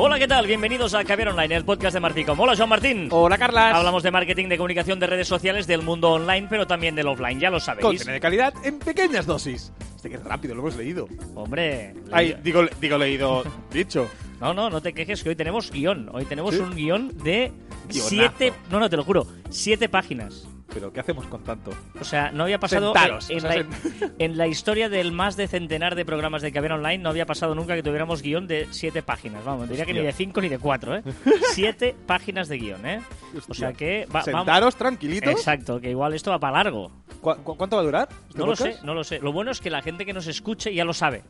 [0.00, 0.46] Hola, ¿qué tal?
[0.46, 2.38] Bienvenidos a Caviar Online, el podcast de Marticom.
[2.38, 3.08] Hola, Joan Martín.
[3.10, 3.74] Hola, Carlas.
[3.74, 7.40] Hablamos de marketing, de comunicación, de redes sociales, del mundo online, pero también del offline,
[7.40, 7.82] ya lo sabéis.
[7.84, 9.72] Contenido de calidad en pequeñas dosis.
[9.96, 11.08] Este que es rápido, lo hemos leído.
[11.34, 11.94] Hombre.
[12.12, 12.40] Ay, leído.
[12.44, 13.42] digo, digo leído,
[13.72, 14.08] dicho.
[14.40, 16.08] No, no, no te quejes que hoy tenemos guion.
[16.12, 16.60] Hoy tenemos ¿Sí?
[16.60, 17.50] un guion de
[17.88, 18.08] Guionazo.
[18.08, 18.52] siete...
[18.70, 19.26] No, no, te lo juro.
[19.50, 20.46] Siete páginas.
[20.72, 21.70] Pero, ¿qué hacemos con tanto?
[21.98, 23.66] O sea, no había pasado Sentaros, en, o sea, la,
[24.18, 27.54] en la historia del más de centenar de programas de Caviar Online no había pasado
[27.54, 29.44] nunca que tuviéramos guion de siete páginas.
[29.44, 30.10] Vamos, diría que ni Hostia.
[30.10, 31.02] de cinco ni de cuatro, ¿eh?
[31.54, 33.00] siete páginas de guion, ¿eh?
[33.48, 35.30] O sea que va, vamos- Sentaros tranquilitos.
[35.32, 36.92] Exacto, que igual esto va para largo.
[37.22, 38.08] ¿Cu- cu- cuánto va a durar?
[38.28, 39.20] este No lo sé, no lo sé.
[39.20, 41.22] Lo bueno es que la gente que nos escuche ya lo sabe,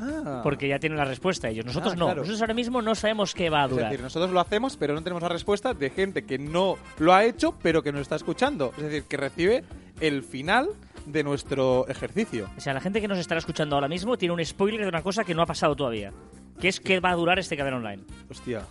[0.00, 0.40] Ah.
[0.42, 1.64] porque ya tiene la respuesta ellos.
[1.66, 2.04] Nosotros Ah, no.
[2.06, 2.20] claro.
[2.20, 3.90] Nosotros ahora mismo no sabemos qué va a Es durar.
[3.90, 7.24] decir, nosotros lo hacemos, pero no tenemos la respuesta de gente que no lo ha
[7.24, 8.72] hecho, pero que nos está escuchando.
[8.76, 9.64] Es decir, que recibe
[10.00, 10.68] el final
[11.06, 12.48] de nuestro ejercicio.
[12.56, 15.02] O sea, la gente que nos estará escuchando ahora mismo tiene un spoiler de una
[15.02, 16.12] cosa que no ha pasado todavía.
[16.60, 18.02] Que es que va a durar este Caviar Online.
[18.30, 18.62] Hostia.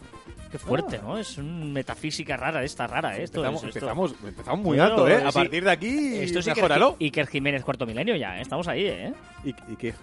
[0.52, 1.06] Qué fuerte, Ah.
[1.06, 1.18] ¿no?
[1.18, 3.24] Es una metafísica rara, esta rara, ¿eh?
[3.24, 5.16] Esto Empezamos, es- esto- empezamos, empezamos muy Bueno, alto, ¿eh?
[5.24, 5.38] A sí.
[5.40, 6.98] partir de aquí, Esto es Iker, mejóralo.
[7.00, 8.42] Iker Jiménez Cuarto Milenio ya, ¿eh?
[8.42, 9.14] Estamos ahí, ¿eh?
[9.44, 9.94] Y, y que...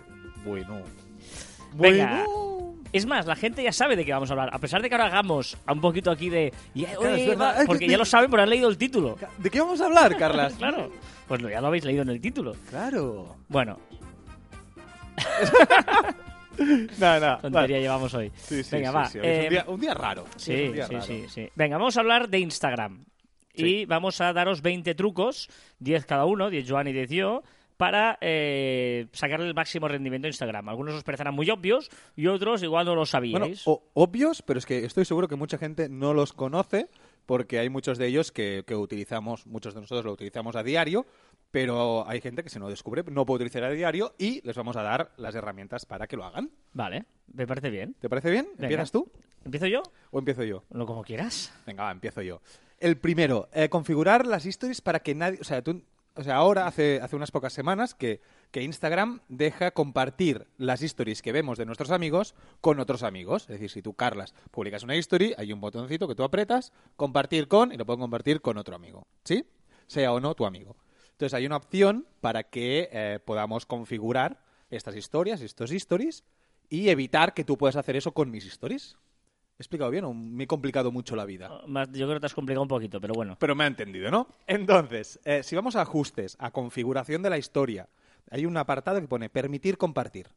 [0.45, 0.81] Bueno...
[1.75, 2.25] Venga.
[2.93, 4.51] Es más, la gente ya sabe de qué vamos a hablar.
[4.53, 6.53] A pesar de que ahora hagamos a un poquito aquí de...
[7.67, 9.17] Porque que- ya lo saben, pero han leído el título.
[9.39, 10.53] ¿De qué vamos a hablar, Carlas?
[10.59, 10.91] Claro.
[11.27, 12.55] Pues lo- ya lo habéis leído en el título.
[12.69, 13.37] Claro.
[13.49, 13.79] Bueno,
[16.99, 17.39] Nada, nada.
[17.39, 18.31] tontería llevamos hoy.
[18.37, 19.05] Sí, sí, Venga, sí, va.
[19.07, 19.19] sí.
[19.19, 20.25] Hoy es eh, un, día, un día raro.
[20.37, 21.07] Es Sí, un día sí, raro.
[21.07, 21.49] sí, sí.
[21.55, 23.05] Venga, vamos a hablar de Instagram.
[23.55, 23.65] Sí.
[23.65, 27.43] Y vamos a daros 20 trucos, 10 cada uno, 10 Joan y 10 yo,
[27.77, 30.69] para eh, sacarle el máximo rendimiento a Instagram.
[30.69, 33.65] Algunos os parecerán muy obvios y otros igual no lo sabíais.
[33.67, 36.89] obvios, pero es que estoy seguro que mucha gente no los conoce
[37.27, 41.07] porque hay muchos de ellos que, que utilizamos, muchos de nosotros lo utilizamos a diario,
[41.51, 44.77] pero hay gente que se no descubre, no puede utilizar a diario y les vamos
[44.77, 46.51] a dar las herramientas para que lo hagan.
[46.73, 47.95] Vale, me parece bien.
[48.01, 48.47] ¿Te parece bien?
[48.55, 48.65] Venga.
[48.65, 49.11] ¿Empiezas tú
[49.45, 49.83] ¿Empiezo yo?
[50.11, 50.65] o empiezo yo?
[50.71, 51.53] Lo como quieras.
[51.67, 52.41] Venga, va, empiezo yo.
[52.79, 55.39] El primero, eh, configurar las stories para que nadie...
[55.41, 55.83] O sea, tú,
[56.15, 61.23] o sea ahora, hace, hace unas pocas semanas, que, que Instagram deja compartir las stories
[61.23, 63.43] que vemos de nuestros amigos con otros amigos.
[63.43, 67.49] Es decir, si tú, Carlas, publicas una story, hay un botoncito que tú apretas, compartir
[67.49, 69.07] con, y lo puedo compartir con otro amigo.
[69.25, 69.47] ¿Sí?
[69.87, 70.77] Sea o no tu amigo.
[71.13, 76.25] Entonces hay una opción para que eh, podamos configurar estas historias, estos stories,
[76.69, 78.97] y evitar que tú puedas hacer eso con mis stories.
[79.59, 81.61] ¿He explicado bien o me he complicado mucho la vida?
[81.67, 83.37] Más- Yo creo que te has complicado un poquito, pero bueno.
[83.39, 84.27] Pero me ha entendido, ¿no?
[84.47, 87.89] Entonces, eh, si vamos a ajustes, a configuración de la historia,
[88.31, 90.29] hay un apartado que pone permitir compartir.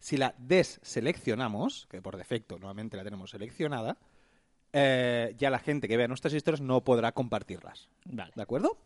[0.00, 3.96] Si la deseleccionamos, que por defecto nuevamente la tenemos seleccionada,
[4.76, 7.88] eh, ya la gente que vea nuestras historias no podrá compartirlas.
[8.06, 8.32] Vale.
[8.34, 8.76] ¿De acuerdo?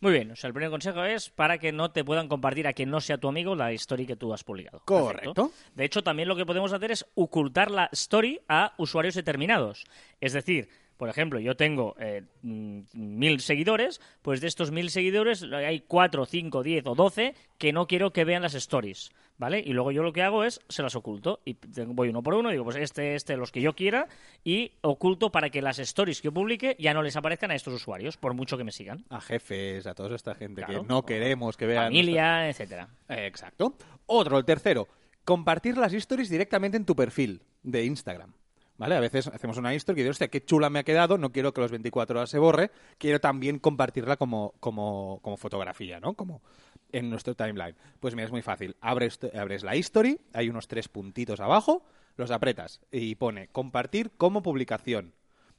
[0.00, 2.72] Muy bien, o sea, el primer consejo es para que no te puedan compartir a
[2.72, 4.80] quien no sea tu amigo la story que tú has publicado.
[4.86, 5.34] Correcto.
[5.34, 5.74] Perfecto.
[5.74, 9.84] De hecho, también lo que podemos hacer es ocultar la story a usuarios determinados.
[10.18, 15.42] Es decir, por ejemplo, yo tengo eh, mm, mil seguidores, pues de estos mil seguidores
[15.42, 19.10] hay cuatro, cinco, diez o doce que no quiero que vean las stories.
[19.36, 19.58] ¿Vale?
[19.66, 21.40] Y luego yo lo que hago es, se las oculto.
[21.44, 21.56] Y
[21.88, 24.06] voy uno por uno, digo, pues este, este, los que yo quiera,
[24.44, 27.74] y oculto para que las stories que yo publique ya no les aparezcan a estos
[27.74, 29.04] usuarios, por mucho que me sigan.
[29.10, 30.82] A jefes, a toda esta gente Claro.
[30.82, 31.86] que no queremos que vean.
[31.86, 32.86] Familia, etcétera.
[32.86, 33.76] nuestra- Eh, exacto.
[34.06, 34.86] Otro, el tercero,
[35.24, 38.32] compartir las stories directamente en tu perfil de Instagram.
[38.76, 38.96] ¿Vale?
[38.96, 41.52] A veces hacemos una story y digo, hostia, qué chula me ha quedado, no quiero
[41.52, 46.14] que los 24 horas se borre, quiero también compartirla como, como, como fotografía, ¿no?
[46.14, 46.42] Como
[46.90, 47.76] en nuestro timeline.
[48.00, 48.76] Pues mira, es muy fácil.
[48.80, 51.84] Abres, abres la history, hay unos tres puntitos abajo,
[52.16, 55.14] los apretas y pone compartir como publicación.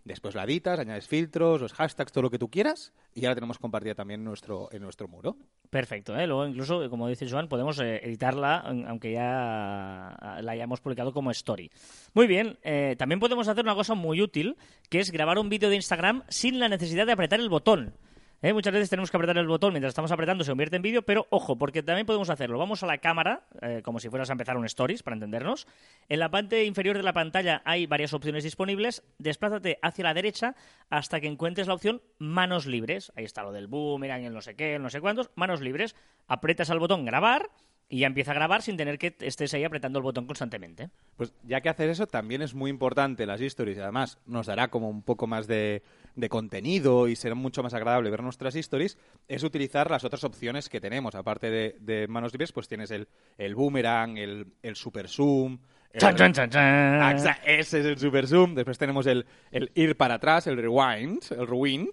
[0.05, 3.35] Después la editas, añades filtros, los hashtags, todo lo que tú quieras, y ya la
[3.35, 5.35] tenemos compartida también en nuestro, en nuestro muro.
[5.71, 6.27] Perfecto, ¿eh?
[6.27, 11.31] Luego incluso, como dice Joan, podemos eh, editarla aun- aunque ya la hayamos publicado como
[11.31, 11.71] story.
[12.13, 14.57] Muy bien, eh, también podemos hacer una cosa muy útil,
[14.91, 17.95] que es grabar un vídeo de Instagram sin la necesidad de apretar el botón.
[18.41, 18.53] ¿Eh?
[18.53, 21.27] Muchas veces tenemos que apretar el botón mientras estamos apretando, se convierte en vídeo, pero
[21.30, 22.57] ojo, porque también podemos hacerlo.
[22.57, 25.68] Vamos a la cámara, eh, como si fueras a empezar un stories, para entendernos.
[26.09, 29.04] En la parte inferior de la pantalla hay varias opciones disponibles.
[29.18, 30.56] Desplázate hacia la derecha
[30.89, 33.12] hasta que encuentres la opción manos libres.
[33.15, 35.31] Ahí está lo del boomerang, el no sé qué, el no sé cuántos.
[35.36, 35.95] Manos libres.
[36.27, 37.50] Apretas al botón grabar
[37.88, 40.89] y ya empieza a grabar sin tener que estés ahí apretando el botón constantemente.
[41.18, 43.77] Pues ya que haces eso, también es muy importante las stories.
[43.77, 45.83] Además, nos dará como un poco más de,
[46.15, 48.97] de contenido y será mucho más agradable ver nuestras stories.
[49.27, 51.15] Es utilizar las otras opciones que tenemos.
[51.15, 53.07] Aparte de, de manos libres, pues tienes el,
[53.38, 55.59] el boomerang, el, el super zoom.
[55.91, 57.01] el- Chan, chan, chan, chan.
[57.01, 58.56] Ah, ese es el super zoom.
[58.56, 61.89] Después tenemos el, el ir para atrás, el rewind, el rewind,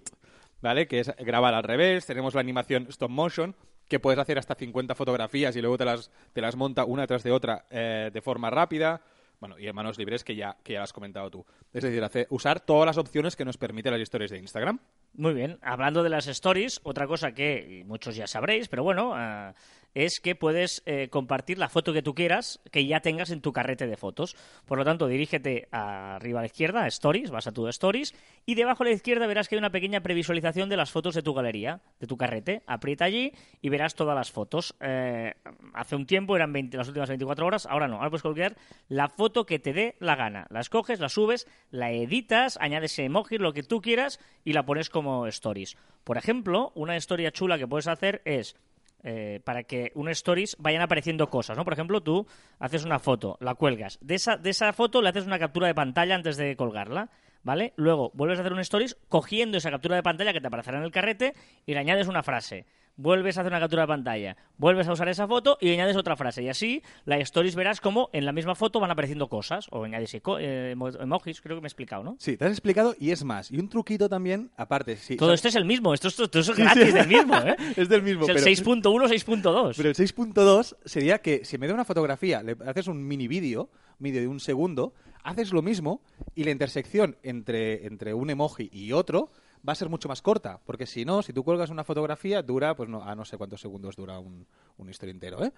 [0.61, 0.87] ¿vale?
[0.87, 2.05] Que es grabar al revés.
[2.05, 3.55] Tenemos la animación stop motion,
[3.89, 7.23] que puedes hacer hasta 50 fotografías y luego te las, te las monta una tras
[7.23, 9.01] de otra eh, de forma rápida.
[9.43, 11.45] Bueno, y en manos libres que ya, que ya has comentado tú.
[11.73, 14.79] Es decir, hace, usar todas las opciones que nos permiten las historias de Instagram.
[15.15, 15.59] Muy bien.
[15.61, 19.53] Hablando de las stories, otra cosa que muchos ya sabréis, pero bueno, uh,
[19.93, 23.53] es que puedes eh, compartir la foto que tú quieras que ya tengas en tu
[23.53, 24.35] carrete de fotos.
[24.65, 28.13] Por lo tanto, dirígete arriba a la izquierda, a Stories, vas a tu Stories,
[28.45, 31.21] y debajo a la izquierda verás que hay una pequeña previsualización de las fotos de
[31.21, 32.63] tu galería, de tu carrete.
[32.65, 34.75] Aprieta allí y verás todas las fotos.
[34.79, 35.33] Eh,
[35.73, 37.97] hace un tiempo eran 20, las últimas 24 horas, ahora no.
[37.97, 38.55] Ahora puedes colgar
[38.87, 40.47] la foto que te dé la gana.
[40.49, 44.89] La escoges, la subes, la editas, añades emoji, lo que tú quieras, y la pones
[44.89, 45.77] como Stories.
[46.03, 48.55] Por ejemplo, una historia chula que puedes hacer es
[49.03, 51.63] eh, para que un stories vayan apareciendo cosas, ¿no?
[51.63, 52.25] Por ejemplo, tú
[52.59, 53.99] haces una foto, la cuelgas.
[54.01, 57.09] De esa, de esa foto le haces una captura de pantalla antes de colgarla,
[57.43, 57.73] ¿vale?
[57.75, 60.85] Luego vuelves a hacer un stories cogiendo esa captura de pantalla que te aparecerá en
[60.85, 61.33] el carrete
[61.65, 65.07] y le añades una frase vuelves a hacer una captura de pantalla, vuelves a usar
[65.09, 66.43] esa foto y añades otra frase.
[66.43, 70.13] Y así, la stories verás como en la misma foto van apareciendo cosas, o añades
[70.13, 72.15] eh, emojis, creo que me he explicado, ¿no?
[72.19, 73.51] Sí, te has explicado y es más.
[73.51, 75.17] Y un truquito también, aparte, sí.
[75.17, 77.55] Todo esto es el mismo, esto, es gratis del mismo, ¿eh?
[77.75, 78.27] es del mismo.
[78.27, 79.73] Es el 6.1, 6.2.
[79.75, 83.69] Pero el 6.2 sería que si me da una fotografía, le haces un mini vídeo,
[83.99, 84.93] vídeo de un segundo,
[85.23, 86.01] haces lo mismo
[86.35, 89.29] y la intersección entre, entre un emoji y otro
[89.67, 92.75] va a ser mucho más corta, porque si no, si tú cuelgas una fotografía, dura,
[92.75, 94.45] pues no, a no sé cuántos segundos dura un,
[94.77, 95.51] un historia entero, ¿eh?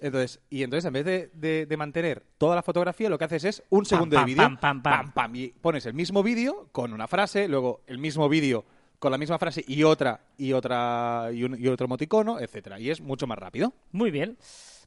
[0.00, 3.62] Entonces, y entonces en vez de, de, mantener toda la fotografía, lo que haces es
[3.70, 7.48] un segundo de vídeo, pam, pam, pam, y pones el mismo vídeo con una frase,
[7.48, 8.66] luego el mismo vídeo
[8.98, 12.90] con la misma frase y otra y otra y, un, y otro emoticono, etcétera, y
[12.90, 13.72] es mucho más rápido.
[13.92, 14.36] Muy bien.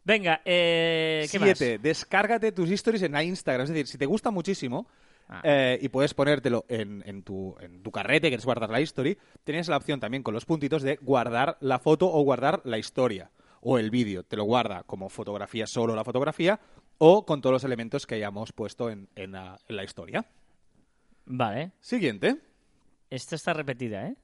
[0.04, 3.63] Venga, eh, ¿qué Siete, descárgate tus stories en Instagram.
[3.63, 4.88] Es decir, si te gusta muchísimo,
[5.31, 5.41] Ah.
[5.43, 9.67] Eh, y puedes ponértelo en, en, tu, en tu carrete, quieres guardar la history, tienes
[9.67, 13.29] la opción también con los puntitos de guardar la foto o guardar la historia
[13.61, 14.23] o el vídeo.
[14.23, 16.59] Te lo guarda como fotografía solo la fotografía
[16.97, 20.25] o con todos los elementos que hayamos puesto en, en, la, en la historia.
[21.25, 21.73] Vale.
[21.79, 22.37] Siguiente.
[23.09, 24.15] Esta está repetida, ¿eh?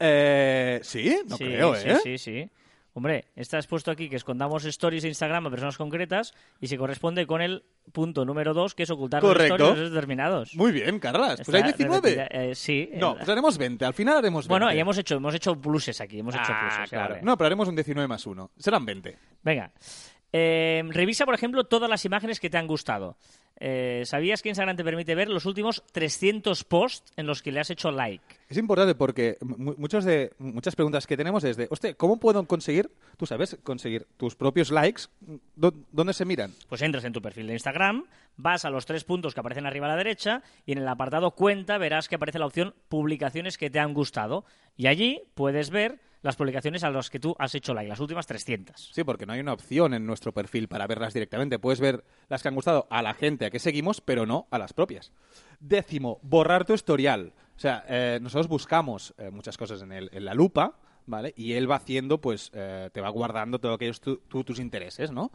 [0.00, 1.96] Eh, sí, no creo, ¿eh?
[2.02, 2.50] Sí, sí, sí.
[2.92, 6.76] Hombre, esta has puesto aquí que escondamos stories de Instagram a personas concretas y se
[6.76, 10.54] corresponde con el punto número dos, que es ocultar los stories determinados.
[10.56, 11.40] Muy bien, Carlas.
[11.44, 12.28] Pues hay 19.
[12.30, 12.90] Eh, sí.
[12.94, 13.84] No, pues haremos 20.
[13.84, 14.48] Al final haremos 20.
[14.48, 16.18] Bueno, y hemos hecho, hemos hecho pluses aquí.
[16.18, 16.90] Hemos hecho ah, pluses.
[16.90, 17.18] Claro.
[17.22, 18.50] No, pero haremos un 19 más 1.
[18.58, 19.16] Serán 20.
[19.42, 19.72] Venga.
[20.32, 23.16] Eh, revisa, por ejemplo, todas las imágenes que te han gustado.
[23.62, 27.60] Eh, ¿Sabías que Instagram te permite ver los últimos 300 posts en los que le
[27.60, 28.24] has hecho like?
[28.48, 32.90] Es importante porque muchos de, muchas preguntas que tenemos es de, hostia, ¿cómo puedo conseguir,
[33.18, 35.02] tú sabes, conseguir tus propios likes?
[35.56, 36.54] ¿Dónde se miran?
[36.70, 38.06] Pues entras en tu perfil de Instagram,
[38.38, 41.32] vas a los tres puntos que aparecen arriba a la derecha y en el apartado
[41.32, 44.46] cuenta verás que aparece la opción publicaciones que te han gustado.
[44.76, 48.26] Y allí puedes ver las publicaciones a las que tú has hecho like, las últimas
[48.26, 48.90] 300.
[48.92, 51.58] Sí, porque no hay una opción en nuestro perfil para verlas directamente.
[51.58, 54.58] Puedes ver las que han gustado a la gente a que seguimos, pero no a
[54.58, 55.12] las propias.
[55.60, 57.32] Décimo, borrar tu historial.
[57.56, 61.32] O sea, eh, nosotros buscamos eh, muchas cosas en, el, en, la lupa, ¿vale?
[61.36, 65.30] Y él va haciendo, pues, eh, te va guardando todo aquellos tu, tus intereses, ¿no?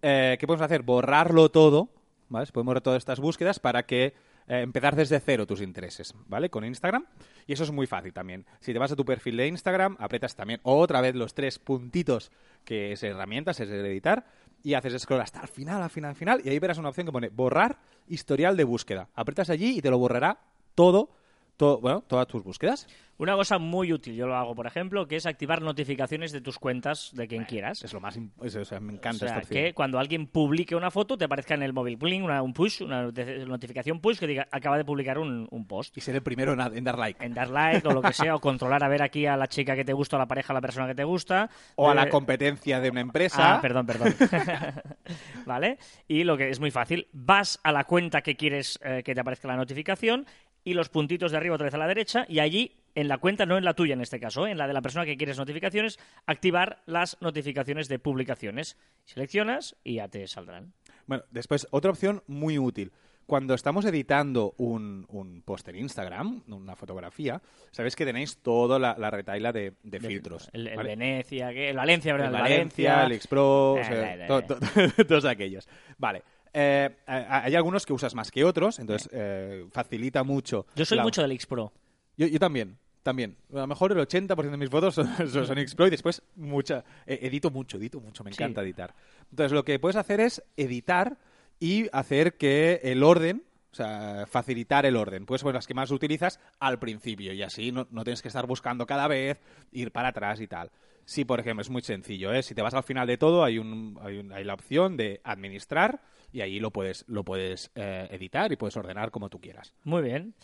[0.00, 0.82] ¿Qué podemos hacer?
[0.82, 1.88] Borrarlo todo,
[2.28, 2.46] ¿vale?
[2.52, 4.12] Podemos borrar todas estas búsquedas para que
[4.48, 6.50] eh, empezar desde cero tus intereses, ¿vale?
[6.50, 7.06] Con Instagram.
[7.46, 8.46] Y eso es muy fácil también.
[8.60, 12.30] Si te vas a tu perfil de Instagram, aprietas también otra vez los tres puntitos
[12.64, 14.24] que es herramientas, es el editar,
[14.62, 17.06] y haces scroll hasta el final, al final, al final, y ahí verás una opción
[17.06, 19.08] que pone borrar historial de búsqueda.
[19.14, 20.40] Aprietas allí y te lo borrará
[20.74, 21.10] todo,
[21.58, 22.86] bueno, todas tus búsquedas.
[23.16, 26.58] Una cosa muy útil, yo lo hago, por ejemplo, que es activar notificaciones de tus
[26.58, 27.84] cuentas de quien quieras.
[27.84, 28.18] Es lo más...
[28.38, 31.54] o sea, me encanta o sea, esta que cuando alguien publique una foto te aparezca
[31.54, 33.12] en el móvil bling, una, un push, una
[33.46, 35.96] notificación push que diga acaba de publicar un, un post.
[35.96, 37.24] Y ser el primero en, dar like.
[37.24, 39.76] En dar like o lo que sea, o controlar a ver aquí a la chica
[39.76, 41.48] que te gusta, a la pareja, a la persona que te gusta.
[41.76, 43.54] O a la eh, competencia de una empresa.
[43.54, 44.12] Ah, perdón, perdón.
[45.46, 45.78] ¿Vale?
[46.08, 49.20] Y lo que es muy fácil, vas a la cuenta que quieres eh, que te
[49.20, 50.26] aparezca la notificación
[50.64, 53.44] y los puntitos de arriba otra vez a la derecha y allí en la cuenta,
[53.46, 54.50] no en la tuya en este caso, ¿eh?
[54.50, 58.78] en la de la persona que quieres notificaciones, activar las notificaciones de publicaciones.
[59.04, 60.72] Seleccionas y ya te saldrán.
[61.06, 62.92] Bueno, después, otra opción muy útil.
[63.26, 67.40] Cuando estamos editando un, un post en Instagram, una fotografía,
[67.70, 70.50] sabéis que tenéis toda la, la retaila de, filtros.
[70.52, 74.26] El, Venecia, el Valencia, El Valencia, el Xpro, eh,
[75.08, 75.66] todos aquellos.
[75.96, 76.22] Vale,
[76.56, 80.66] eh, hay algunos que usas más que otros, entonces eh, facilita mucho.
[80.76, 81.72] Yo soy mucho del X-Pro.
[82.16, 83.36] Yo, yo, también, también.
[83.52, 87.18] A lo mejor el 80% de mis fotos son, son X-Pro y después mucha, eh,
[87.22, 88.94] edito mucho, edito mucho, me encanta editar.
[89.30, 91.18] Entonces lo que puedes hacer es editar
[91.58, 93.42] y hacer que el orden,
[93.72, 95.26] o sea, facilitar el orden.
[95.26, 98.46] Puedes poner las que más utilizas al principio y así no, no, tienes que estar
[98.46, 99.40] buscando cada vez,
[99.72, 100.70] ir para atrás y tal.
[101.04, 102.32] Sí, por ejemplo, es muy sencillo.
[102.32, 102.44] ¿eh?
[102.44, 105.20] Si te vas al final de todo, hay, un, hay, un, hay la opción de
[105.24, 106.00] administrar
[106.34, 109.72] y ahí lo puedes, lo puedes eh, editar y puedes ordenar como tú quieras.
[109.84, 110.34] Muy bien.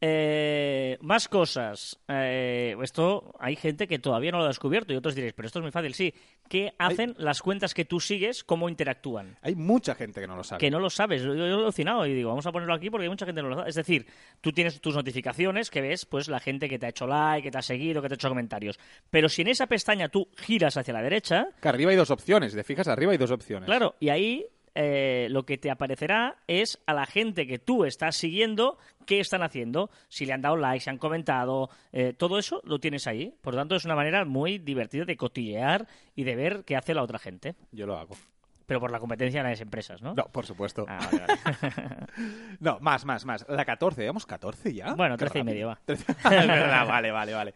[0.00, 1.98] Eh, más cosas.
[2.08, 5.58] Eh, esto hay gente que todavía no lo ha descubierto y otros diréis, pero esto
[5.58, 5.92] es muy fácil.
[5.92, 6.14] Sí,
[6.48, 8.42] ¿qué hacen las cuentas que tú sigues?
[8.42, 9.36] ¿Cómo interactúan?
[9.42, 10.60] Hay mucha gente que no lo sabe.
[10.60, 11.22] Que no lo sabes.
[11.22, 13.42] Yo, yo he alucinado y digo, vamos a ponerlo aquí porque hay mucha gente que
[13.42, 13.68] no lo sabe.
[13.68, 14.06] Es decir,
[14.40, 17.50] tú tienes tus notificaciones que ves, pues la gente que te ha hecho like, que
[17.50, 18.78] te ha seguido, que te ha hecho comentarios.
[19.10, 22.54] Pero si en esa pestaña tú giras hacia la derecha, Que arriba hay dos opciones,
[22.54, 23.66] te fijas, arriba hay dos opciones.
[23.66, 28.16] Claro, y ahí eh, lo que te aparecerá es a la gente que tú estás
[28.16, 32.60] siguiendo qué están haciendo, si le han dado like, si han comentado, eh, todo eso
[32.64, 33.34] lo tienes ahí.
[33.40, 36.94] Por lo tanto, es una manera muy divertida de cotillear y de ver qué hace
[36.94, 37.54] la otra gente.
[37.70, 38.16] Yo lo hago.
[38.66, 40.14] Pero por la competencia de las empresas, ¿no?
[40.14, 40.86] No, por supuesto.
[40.88, 42.06] Ah, vale, vale.
[42.60, 43.44] No, más, más, más.
[43.48, 44.94] La 14, ¿llevamos 14 ya?
[44.94, 45.78] Bueno, Qué 13 y medio, va.
[45.84, 46.12] 13.
[46.12, 47.54] es verdad, vale, vale, vale.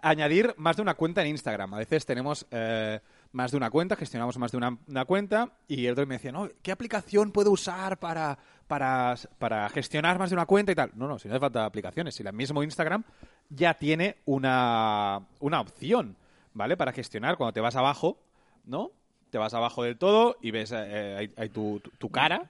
[0.00, 1.74] Añadir más de una cuenta en Instagram.
[1.74, 2.98] A veces tenemos eh,
[3.32, 6.32] más de una cuenta, gestionamos más de una, una cuenta y el otro me decía,
[6.32, 10.90] no, ¿qué aplicación puedo usar para, para, para gestionar más de una cuenta y tal?
[10.94, 12.14] No, no, si no hace falta aplicaciones.
[12.14, 13.04] Si el mismo Instagram
[13.50, 16.16] ya tiene una, una opción,
[16.54, 16.76] ¿vale?
[16.76, 18.18] Para gestionar cuando te vas abajo,
[18.64, 18.90] ¿no?
[19.30, 22.42] Te vas abajo del todo y ves eh, ahí- ahí tu, tu- tu cara.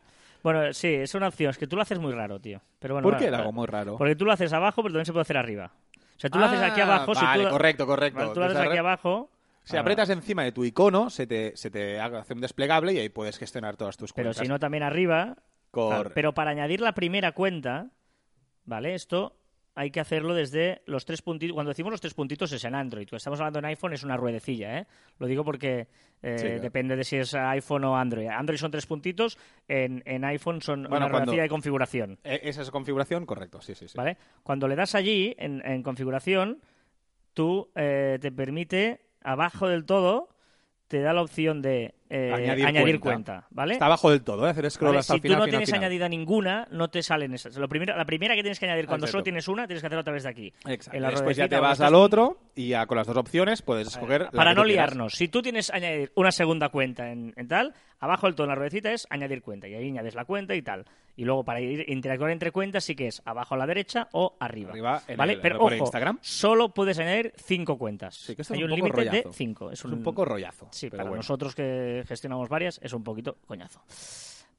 [0.44, 1.50] Bueno, sí, es una opción.
[1.50, 2.60] Es que tú lo haces muy raro, tío.
[2.78, 3.96] Pero bueno, ¿Por vale, qué lo hago muy raro?
[3.98, 5.72] Porque tú lo haces abajo, pero también se puede hacer arriba.
[6.16, 7.14] O sea, tú lo haces aquí Ah, abajo.
[7.16, 8.18] si vale, tú, correcto, correcto.
[8.20, 9.30] Vale, tú lo haces aquí abajo.
[9.68, 12.98] Si ah, apretas encima de tu icono, se te, se te hace un desplegable y
[12.98, 14.42] ahí puedes gestionar todas tus Pero cuentas.
[14.46, 15.36] si no, también arriba.
[15.70, 17.90] Cor- pero para añadir la primera cuenta,
[18.64, 18.94] ¿vale?
[18.94, 19.34] Esto
[19.74, 21.54] hay que hacerlo desde los tres puntitos.
[21.54, 23.04] Cuando decimos los tres puntitos es en Android.
[23.06, 24.86] Cuando estamos hablando en iPhone es una ruedecilla, ¿eh?
[25.18, 25.86] Lo digo porque
[26.22, 26.62] eh, Sí, claro.
[26.62, 28.26] depende de si es iPhone o Android.
[28.28, 32.18] Android son tres puntitos, en, en iPhone son Bueno, una ruedecilla de configuración.
[32.24, 33.96] Eh, Esa es configuración, correcto, sí, sí, sí.
[33.98, 34.16] ¿Vale?
[34.42, 36.60] Cuando le das allí, en, en configuración,
[37.34, 40.28] tú eh, te permite, abajo del todo,
[40.88, 43.32] te da la opción de eh, Añadir añadir, cuenta.
[43.42, 43.46] cuenta.
[43.50, 43.74] ¿vale?
[43.74, 44.50] Está abajo del todo, ¿eh?
[44.50, 45.00] hacer scroll ¿Vale?
[45.00, 45.36] hasta Si el final.
[45.36, 45.80] tú no final, tienes final.
[45.84, 47.54] añadida ninguna, no te salen esas.
[47.58, 49.12] Lo primero, la primera que tienes que añadir cuando Exacto.
[49.18, 50.54] solo tienes una, tienes que hacerlo a través de aquí.
[50.66, 50.98] Exacto.
[51.10, 54.30] Después ya te vas estás- al otro y ya con las dos opciones puedes escoger.
[54.30, 58.34] Para no liarnos, si tú tienes añadir una segunda cuenta en, en tal, abajo del
[58.34, 60.86] todo en la ruedecita es añadir cuenta y ahí añades la cuenta y tal.
[61.18, 64.36] Y luego para ir, interactuar entre cuentas sí que es abajo a la derecha o
[64.38, 64.70] arriba.
[64.70, 65.32] Arriba en ¿Vale?
[65.32, 66.18] el- Pero por ojo, Instagram.
[66.22, 68.14] solo puedes añadir cinco cuentas.
[68.14, 69.72] Sí, que Hay un, un límite de cinco.
[69.72, 70.68] Es Es un poco rollazo.
[70.70, 71.16] Sí, para bueno.
[71.16, 73.82] nosotros que gestionamos varias es un poquito coñazo.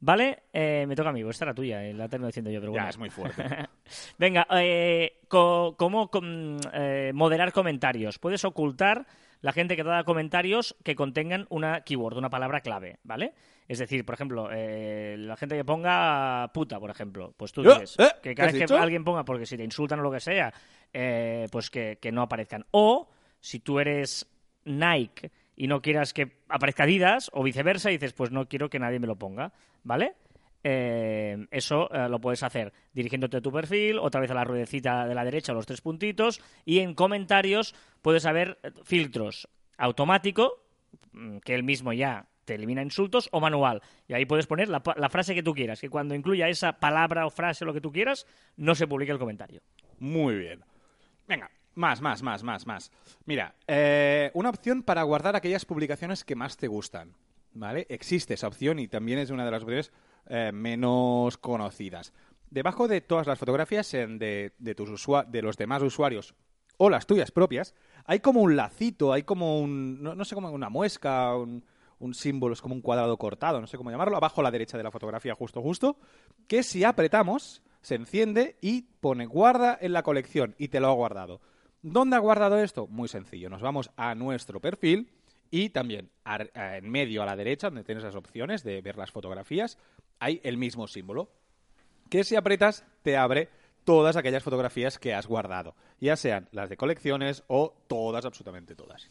[0.02, 2.60] Vale, eh, me toca a mí, pues esta era tuya, eh, la termino diciendo yo,
[2.62, 2.86] pero bueno.
[2.86, 3.44] Ya, es muy fuerte.
[4.18, 8.18] Venga, eh, co- ¿cómo com- eh, moderar comentarios?
[8.18, 9.06] Puedes ocultar
[9.42, 13.34] la gente que te da comentarios que contengan una keyword, una palabra clave, ¿vale?
[13.68, 17.70] Es decir, por ejemplo, eh, la gente que ponga puta, por ejemplo, pues tú ¿Eh?
[17.74, 18.10] dices ¿Eh?
[18.24, 20.54] que ¿Qué cada vez que alguien ponga, porque si te insultan o lo que sea,
[20.94, 22.66] eh, pues que, que no aparezcan.
[22.72, 24.26] O si tú eres
[24.66, 28.98] Nike y no quieras que aparezca Adidas o viceversa, dices, pues no quiero que nadie
[28.98, 29.52] me lo ponga,
[29.84, 30.16] ¿vale?
[30.64, 35.06] Eh, eso eh, lo puedes hacer dirigiéndote a tu perfil, otra vez a la ruedecita
[35.06, 40.64] de la derecha, los tres puntitos, y en comentarios puedes saber eh, filtros automático,
[41.12, 43.82] mm, que él mismo ya te elimina insultos, o manual.
[44.08, 47.26] Y ahí puedes poner la, la frase que tú quieras, que cuando incluya esa palabra
[47.26, 48.26] o frase o lo que tú quieras,
[48.56, 49.62] no se publique el comentario.
[50.00, 50.64] Muy bien.
[51.28, 52.92] Venga, más, más, más, más, más.
[53.26, 57.14] Mira, eh, una opción para guardar aquellas publicaciones que más te gustan.
[57.52, 57.88] ¿Vale?
[57.90, 59.92] Existe esa opción y también es una de las opciones
[60.28, 62.14] eh, menos conocidas.
[62.52, 66.36] Debajo de todas las fotografías en- de, de tus de los demás usuarios
[66.78, 67.74] o las tuyas propias,
[68.06, 71.66] hay como un lacito, hay como un, no, sé, como una muesca, un,
[71.98, 74.78] un símbolo, es como un cuadrado cortado, no sé cómo llamarlo, abajo a la derecha
[74.78, 75.98] de la fotografía, justo, justo,
[76.48, 80.94] que si apretamos, se enciende y pone guarda en la colección y te lo ha
[80.94, 81.42] guardado.
[81.82, 82.88] ¿Dónde ha guardado esto?
[82.88, 85.10] Muy sencillo, nos vamos a nuestro perfil
[85.52, 89.12] y también a- en medio a la derecha, donde tienes las opciones de ver las
[89.12, 89.78] fotografías,
[90.20, 91.32] hay el mismo símbolo
[92.10, 93.50] que si apretas te abre
[93.86, 99.08] todas aquellas fotografías que has guardado, ya sean las de colecciones o todas, absolutamente todas.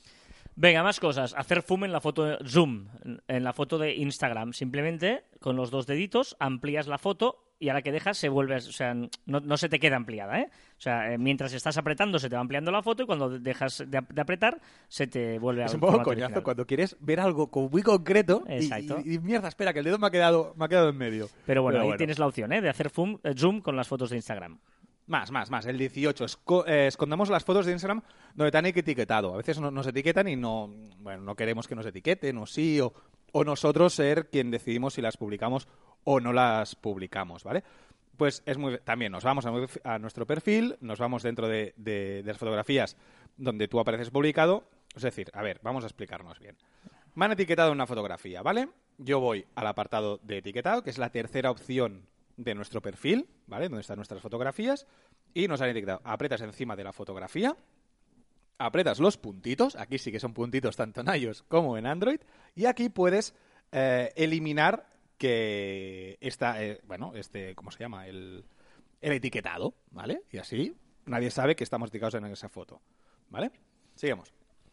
[0.55, 1.35] Venga, más cosas.
[1.37, 2.89] Hacer zoom en la foto zoom,
[3.29, 4.53] en la foto de Instagram.
[4.53, 8.57] Simplemente con los dos deditos amplías la foto y a la que dejas se vuelve,
[8.57, 10.49] o sea, no, no se te queda ampliada, ¿eh?
[10.77, 13.83] O sea, eh, mientras estás apretando se te va ampliando la foto y cuando dejas
[13.87, 16.43] de, ap- de apretar se te vuelve Es al un poco coñazo original.
[16.45, 18.99] cuando quieres ver algo muy concreto y- Exacto.
[19.05, 21.29] y, y mierda, espera, que el dedo me ha quedado, me ha quedado en medio.
[21.47, 22.61] Pero bueno, ahí tienes la opción, ¿eh?
[22.61, 24.59] De hacer zoom, eh, zoom con las fotos de Instagram.
[25.09, 25.65] Más, más, más.
[25.67, 26.27] El 18.
[26.27, 28.03] Esco- eh, escondamos las fotos de Instagram
[28.35, 29.33] donde te han etiquetado.
[29.35, 32.79] A veces no, nos etiquetan y no, bueno, no queremos que nos etiqueten o sí,
[32.81, 32.93] o,
[33.33, 35.67] o nosotros ser quien decidimos si las publicamos
[36.11, 37.63] o no las publicamos, ¿vale?
[38.17, 38.79] Pues es muy...
[38.79, 39.45] También nos vamos
[39.85, 42.97] a, nuestro perfil, nos vamos dentro de, de- las fotografías
[43.37, 44.65] donde tú apareces publicado.
[44.97, 46.57] Es decir, a ver, vamos a explicarnos bien.
[47.15, 48.71] Me han etiquetado una fotografía, ¿vale?
[48.97, 52.07] Yo voy al apartado de etiquetado, que es la tercera opción
[52.39, 53.69] de nuestro perfil, ¿vale?
[53.69, 54.87] Donde están nuestras fotografías.
[55.35, 56.01] Y nos han etiquetado.
[56.05, 57.55] Apretas encima de la fotografía,
[58.57, 62.21] apretas los puntitos, aquí sí que son puntitos tanto en iOS como en Android,
[62.57, 63.35] y aquí puedes
[63.73, 64.87] eh, eliminar
[65.19, 68.07] que está, eh, bueno, este, ¿cómo se llama?
[68.07, 68.45] El,
[69.01, 70.23] el etiquetado, ¿vale?
[70.31, 72.81] Y así nadie sabe que estamos etiquetados en esa foto,
[73.29, 73.51] ¿vale?
[73.95, 74.33] Sigamos.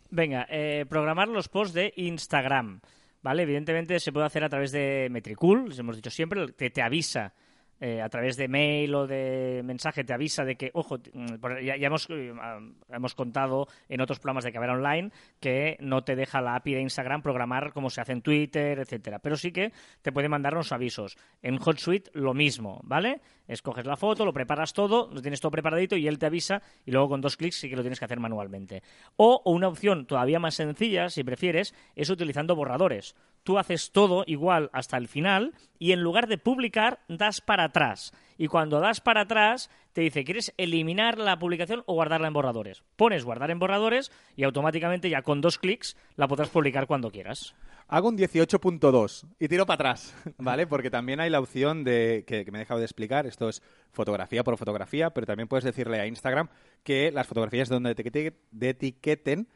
[0.09, 2.81] Venga, eh, programar los posts de Instagram.
[3.21, 3.41] ¿Vale?
[3.41, 7.33] Evidentemente se puede hacer a través de Metricool, les hemos dicho siempre, que te avisa
[7.79, 11.75] eh, a través de mail o de mensaje te avisa de que, ojo, mm, ya,
[11.75, 16.15] ya hemos, eh, ah, hemos contado en otros programas de Caber Online que no te
[16.15, 19.19] deja la API de Instagram programar como se hace en Twitter, etcétera.
[19.19, 21.17] Pero sí que te puede mandar unos avisos.
[21.41, 23.21] En HotSuite lo mismo, ¿vale?
[23.47, 26.91] Escoges la foto, lo preparas todo, lo tienes todo preparadito y él te avisa y
[26.91, 28.83] luego con dos clics sí que lo tienes que hacer manualmente.
[29.17, 33.15] O, o una opción todavía más sencilla, si prefieres, es utilizando borradores.
[33.45, 38.11] Tú haces todo igual hasta el final y en lugar de publicar, das para atrás.
[38.39, 42.81] Y cuando das para atrás, te dice, ¿quieres eliminar la publicación o guardarla en borradores?
[42.95, 47.53] Pones guardar en borradores y automáticamente ya con dos clics la podrás publicar cuando quieras.
[47.87, 50.65] Hago un 18.2 y tiro para atrás, ¿vale?
[50.65, 53.61] Porque también hay la opción de que, me he dejado de explicar, esto es
[53.91, 56.49] fotografía por fotografía, pero también puedes decirle a Instagram
[56.83, 59.47] que las fotografías donde te etiqueten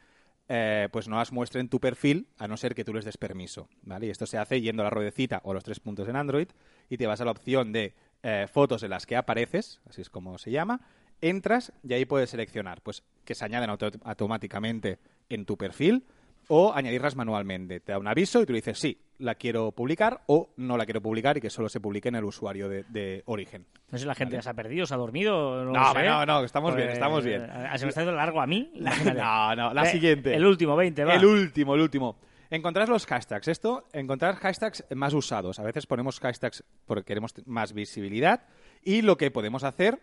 [0.50, 3.70] eh, pues no las muestren tu perfil a no ser que tú les des permiso,
[3.84, 4.08] ¿vale?
[4.08, 6.48] Y esto se hace yendo a la ruedecita o los tres puntos en Android
[6.90, 10.10] y te vas a la opción de eh, fotos en las que apareces, así es
[10.10, 10.82] como se llama,
[11.22, 14.98] entras y ahí puedes seleccionar pues que se añaden auto- automáticamente
[15.30, 16.04] en tu perfil
[16.48, 17.80] o añadirlas manualmente.
[17.80, 21.02] Te da un aviso y tú dices sí, la quiero publicar o no la quiero
[21.02, 23.66] publicar y que solo se publique en el usuario de, de origen.
[23.92, 25.64] No sé si la gente ya se ha perdido, se ha dormido.
[25.66, 26.04] No, No, sé.
[26.06, 27.42] no, no, estamos bien, estamos bien.
[27.46, 28.72] Se me está haciendo largo a mí.
[29.16, 30.34] No, no, la Eh, siguiente.
[30.36, 31.16] El último, 20, va.
[31.16, 32.18] El último, el último.
[32.50, 33.48] Encontrar los hashtags.
[33.48, 35.60] Esto, encontrar hashtags más usados.
[35.60, 38.44] A veces ponemos hashtags porque queremos más visibilidad.
[38.84, 40.00] Y lo que podemos hacer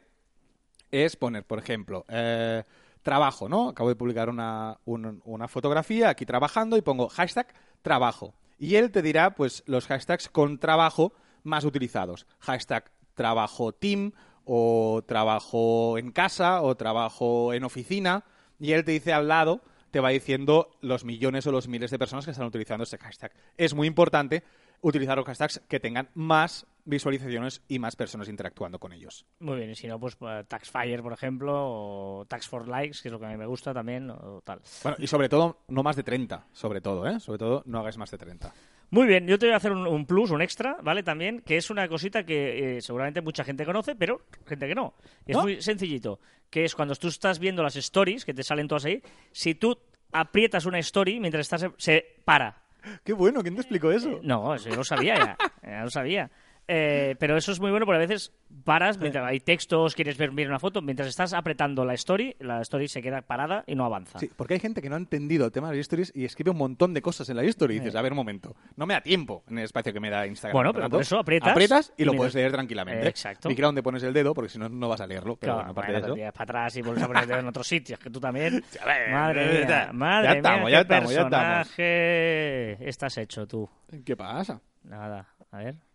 [0.91, 2.63] es poner, por ejemplo, eh,
[3.03, 3.71] trabajo, ¿no?
[3.71, 7.49] Acabo de publicar una, un- una fotografía aquí trabajando y pongo hashtag
[7.83, 8.35] trabajo.
[8.59, 12.27] Y él te dirá, pues, los hashtags con trabajo más utilizados.
[12.41, 14.13] Hashtag trabajo team
[14.45, 18.25] o trabajo en casa o trabajo en oficina.
[18.59, 21.99] Y él te dice al lado, te va diciendo los millones o los miles de
[21.99, 23.33] personas que están utilizando ese hashtag.
[23.57, 24.45] Es muy importante
[24.81, 29.27] utilizar los hashtags que tengan más visualizaciones y más personas interactuando con ellos.
[29.41, 33.09] Muy bien, y si no, pues eh, Taxfire, por ejemplo, o Tax for Likes, que
[33.09, 34.61] es lo que a mí me gusta también, o tal.
[34.83, 37.21] Bueno, y sobre todo, no más de 30, sobre todo, ¿eh?
[37.21, 38.53] Sobre todo, no hagáis más de 30.
[38.91, 41.03] Muy bien, yo te voy a hacer un, un plus, un extra, ¿vale?
[41.03, 44.95] También, que es una cosita que eh, seguramente mucha gente conoce, pero gente que no.
[45.27, 45.43] Es ¿No?
[45.43, 49.03] muy sencillito, que es cuando tú estás viendo las stories, que te salen todas ahí,
[49.33, 49.77] si tú
[50.13, 51.69] aprietas una story mientras estás...
[51.79, 52.63] se para.
[53.05, 53.43] ¡Qué bueno!
[53.43, 54.21] ¿Quién te explicó eso?
[54.23, 56.31] No, yo lo sabía ya, ya lo sabía.
[56.69, 58.33] Eh, pero eso es muy bueno porque a veces
[58.65, 62.89] paras, mientras hay textos, quieres ver una foto, mientras estás apretando la story, la story
[62.89, 64.19] se queda parada y no avanza.
[64.19, 66.51] Sí, porque hay gente que no ha entendido el tema de las stories y escribe
[66.51, 68.95] un montón de cosas en la story y dices, a ver, un momento, no me
[68.95, 70.53] da tiempo en el espacio que me da Instagram.
[70.53, 73.07] Bueno, pero tanto, por eso aprietas Aprietas y y lo puedes leer tranquilamente.
[73.07, 73.49] Eh, exacto.
[73.49, 75.37] Vigila donde pones el dedo porque si no, no vas a leerlo.
[75.37, 76.33] Pero Claro, bueno, aparte bueno, de te eso...
[76.33, 78.65] para atrás y vuelves a ponerte en otros sitios, que tú también.
[79.13, 81.69] Madre mía, madre ya mía, estamos, qué ya estamos, ya estamos.
[81.69, 83.69] personaje estás hecho tú.
[84.05, 84.61] ¿Qué pasa?
[84.85, 85.86] Nada, a ver.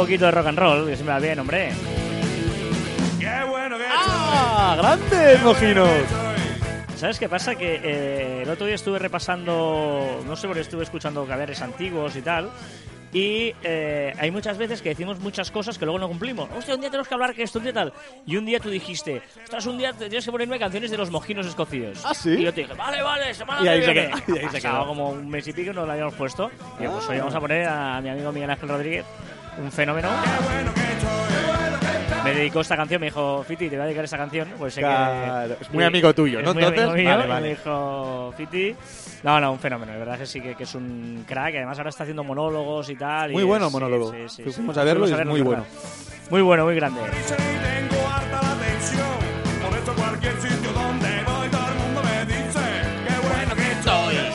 [0.00, 1.72] Poquito de rock and roll, que se me va bien, hombre.
[3.22, 4.74] ¡Ah!
[4.78, 5.90] ¡Grandes, mojinos!
[6.96, 7.54] ¿Sabes qué pasa?
[7.54, 12.16] Que eh, el otro día estuve repasando, no sé por qué estuve escuchando caberes antiguos
[12.16, 12.50] y tal,
[13.12, 16.48] y eh, hay muchas veces que decimos muchas cosas que luego no cumplimos.
[16.56, 17.92] Hostia, un día tenemos que hablar que esto, un día tal.
[18.24, 21.46] Y un día tú dijiste, ostras, un día tienes que ponerme canciones de los mojinos
[21.46, 22.02] escocidos.
[22.04, 22.30] ¿Ah, sí?
[22.30, 24.86] Y yo te dije, vale, vale, semana Y ahí se quedó, y ahí se quedó.
[24.86, 26.50] como un mes y pico no lo habíamos puesto.
[26.78, 29.04] Y yo, pues hoy vamos a poner a mi amigo Miguel Ángel Rodríguez,
[29.58, 30.08] un fenómeno.
[32.24, 34.48] Me dedicó esta canción, me dijo, Fiti, te voy a dedicar esta canción.
[34.58, 36.52] Pues sé Claro, que, es muy amigo tuyo, es ¿no?
[36.52, 37.42] muy amigo Entonces, mío, vale, y vale.
[37.42, 38.76] Me dijo, Fiti.
[39.22, 39.92] No, no, un fenómeno.
[39.92, 41.54] De verdad que sí que, que es un crack.
[41.54, 43.30] y Además, ahora está haciendo monólogos y tal.
[43.30, 44.10] y Muy bueno el es- monólogo.
[44.12, 45.64] sí, sí, sí, Fuimos a verlo y es muy ¿verdad?
[46.30, 47.00] Muy bueno, muy grande.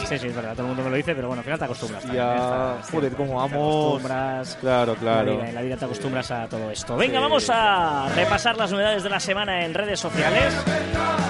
[0.05, 1.65] Sí, sí, es verdad, todo el mundo me lo dice, pero bueno, al final te
[1.65, 2.03] acostumbras.
[2.03, 4.55] también, Ya, joder, cómo acostumbras.
[4.61, 5.37] Claro, En claro.
[5.39, 6.95] la, en la vida te acostumbras a todo esto.
[6.95, 7.23] Venga, Sí.
[7.23, 10.53] vamos a repasar las novedades de la semana en redes sociales.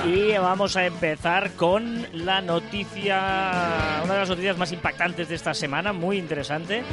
[0.06, 5.54] Y vamos a empezar con la noticia, una de las noticias más impactantes de esta
[5.54, 6.84] semana, muy interesante,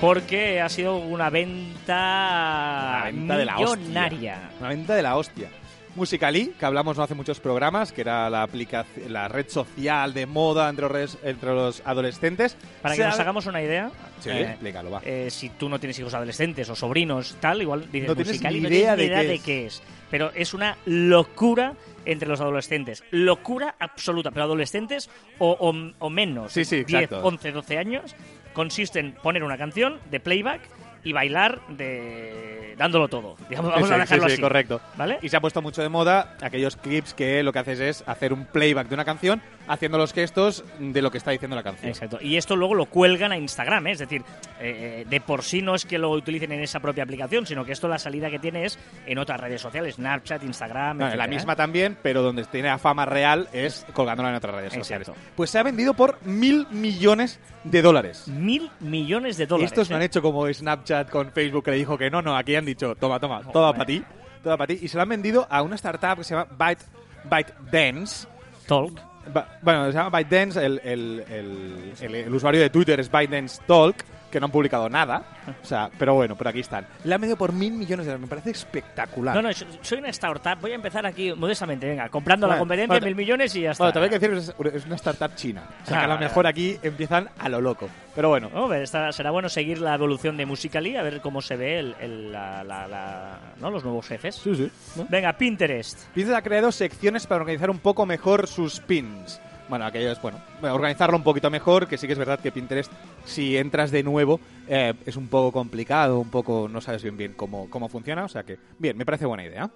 [0.00, 3.76] porque ha sido una venta, Una venta de la hostia.
[3.76, 4.38] millonaria.
[4.60, 5.48] Una venta de la hostia.
[5.96, 10.26] Musical.ly, que hablamos no hace muchos programas, que era la, aplicación, la red social de
[10.26, 12.56] moda entre los, entre los adolescentes.
[12.82, 15.00] Para Se que nos ha- hagamos una idea, Sí, eh, explícalo, va.
[15.04, 18.24] eh, si tú no tienes hijos adolescentes o sobrinos, tal, igual dices No ni no
[18.24, 19.42] tienes ni de idea qué de es.
[19.42, 19.82] qué es.
[20.10, 21.72] Pero es una locura
[22.04, 23.02] entre los adolescentes.
[23.10, 24.30] Locura absoluta.
[24.30, 26.52] Pero adolescentes o, o- o menos.
[26.52, 27.26] Sí, sí, 10, exacto.
[27.26, 28.14] 11, 12 años.
[28.52, 30.60] Consiste en poner una canción de playback
[31.06, 33.36] y bailar de dándolo todo.
[33.48, 34.42] Digamos, vamos Sí, a dejarlo sí, sí, así.
[34.42, 34.80] correcto.
[34.96, 35.18] ¿Vale?
[35.22, 38.32] Y se ha puesto mucho de moda aquellos clips que lo que haces es hacer
[38.32, 41.88] un playback de una canción haciendo los gestos de lo que está diciendo la canción.
[41.88, 42.18] Exacto.
[42.20, 43.92] Y esto luego lo cuelgan a Instagram, ¿eh?
[43.92, 44.22] es decir,
[44.60, 47.64] eh, eh, de por sí no es que lo utilicen en esa propia aplicación, sino
[47.64, 51.06] que esto la salida que tiene es en otras redes sociales, Snapchat, Instagram, No, la
[51.08, 51.28] etcétera, ¿eh?
[51.28, 55.12] misma también, pero donde tiene la fama real es colgándola en otras redes Exacto.
[55.12, 55.30] sociales.
[55.34, 58.28] Pues se ha vendido por mil millones de dólares.
[58.28, 59.72] Mil millones de dólares.
[59.72, 62.54] estos no han hecho como Snapchat con Facebook que le dijo que no, no, aquí
[62.54, 64.02] han dicho, toma, toma, toda para ti,
[64.42, 64.78] toda para ti.
[64.82, 66.84] Y se lo han vendido a una startup que se llama Byte,
[67.24, 68.26] ByteDance.
[68.66, 69.15] Talk.
[69.62, 73.96] Bueno, se llama ByteDance, el, el, el, el- el usuario de Twitter es ByteDance Talk,
[74.30, 75.22] que no han publicado nada.
[75.62, 76.86] O sea, pero bueno, por aquí están.
[77.04, 79.34] Le han vendido por mil millones de dólares, me parece espectacular.
[79.34, 80.60] No, no, so- soy una startup.
[80.60, 83.70] Voy a empezar aquí modestamente, venga, comprando la Bueno, competencia, bueno, mil millones y ya
[83.72, 83.84] está.
[83.84, 85.62] Bueno, también hay que decir que es- es una startup china.
[85.82, 87.88] O sea, Ah, que a lo vale, mejor aquí empiezan a lo loco.
[88.14, 91.78] Pero bueno, Hombre, será bueno seguir la evolución de Musical.ly, a ver cómo se ve
[91.78, 93.70] el, el- la- la- la- ¿no?
[93.70, 94.34] los nuevos jefes.
[94.36, 94.70] sí, sí.
[95.08, 96.00] Venga, Pinterest.
[96.14, 99.40] Pinterest ha creado secciones para organizar un poco mejor sus pins.
[99.68, 102.92] Bueno, aquello es, bueno, organizarlo un poquito mejor, que sí que es verdad que Pinterest,
[103.24, 107.32] si entras de nuevo, eh, es un poco complicado, un poco, no sabes bien bien
[107.34, 109.68] cómo, cómo funciona, o sea que, bien, me parece buena idea.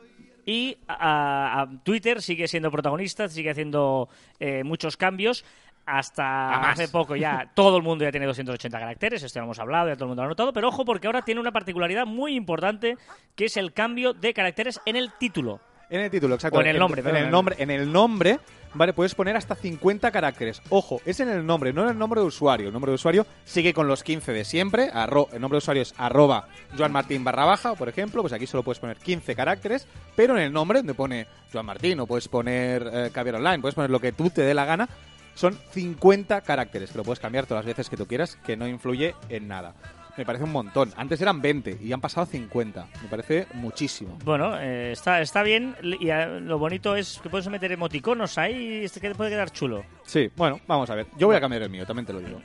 [0.46, 5.44] Y a, a Twitter sigue siendo protagonista, sigue haciendo eh, muchos cambios.
[5.87, 9.59] Hasta hace poco ya todo el mundo ya tiene 280 caracteres, esto ya lo hemos
[9.59, 12.07] hablado, ya todo el mundo lo ha notado, pero ojo porque ahora tiene una particularidad
[12.07, 12.96] muy importante
[13.35, 15.59] que es el cambio de caracteres en el título.
[15.88, 16.59] En el título, exacto.
[16.59, 18.38] O en el nombre, en, en el- nombre, en el nombre,
[18.74, 20.62] vale, puedes poner hasta 50 caracteres.
[20.70, 22.68] Ojo, es en el nombre, no en el nombre de usuario.
[22.68, 24.90] El nombre de usuario sigue con los 15 de siempre.
[24.92, 28.22] arro- el nombre de usuario es arroba Joan Martín barra baja, por ejemplo.
[28.22, 29.87] Pues aquí solo puedes poner 15 caracteres.
[30.16, 33.90] Pero en el nombre, donde pone Joan Martín, o puedes poner eh, Online, puedes poner
[33.90, 34.88] lo que tú te dé la gana.
[35.35, 38.66] Son 50 caracteres, que lo puedes cambiar todas las veces que tú quieras, que no
[38.68, 39.74] influye en nada.
[40.20, 40.92] Me parece un montón.
[40.98, 42.87] Antes eran 20 y han pasado a 50.
[43.04, 44.18] Me parece muchísimo.
[44.22, 48.80] Bueno, eh, está, está bien y eh, lo bonito es que puedes meter emoticonos ahí
[48.83, 49.83] y este que puede quedar chulo.
[50.04, 51.06] Sí, bueno, vamos a ver.
[51.16, 52.38] Yo voy a cambiar el mío, también te lo digo.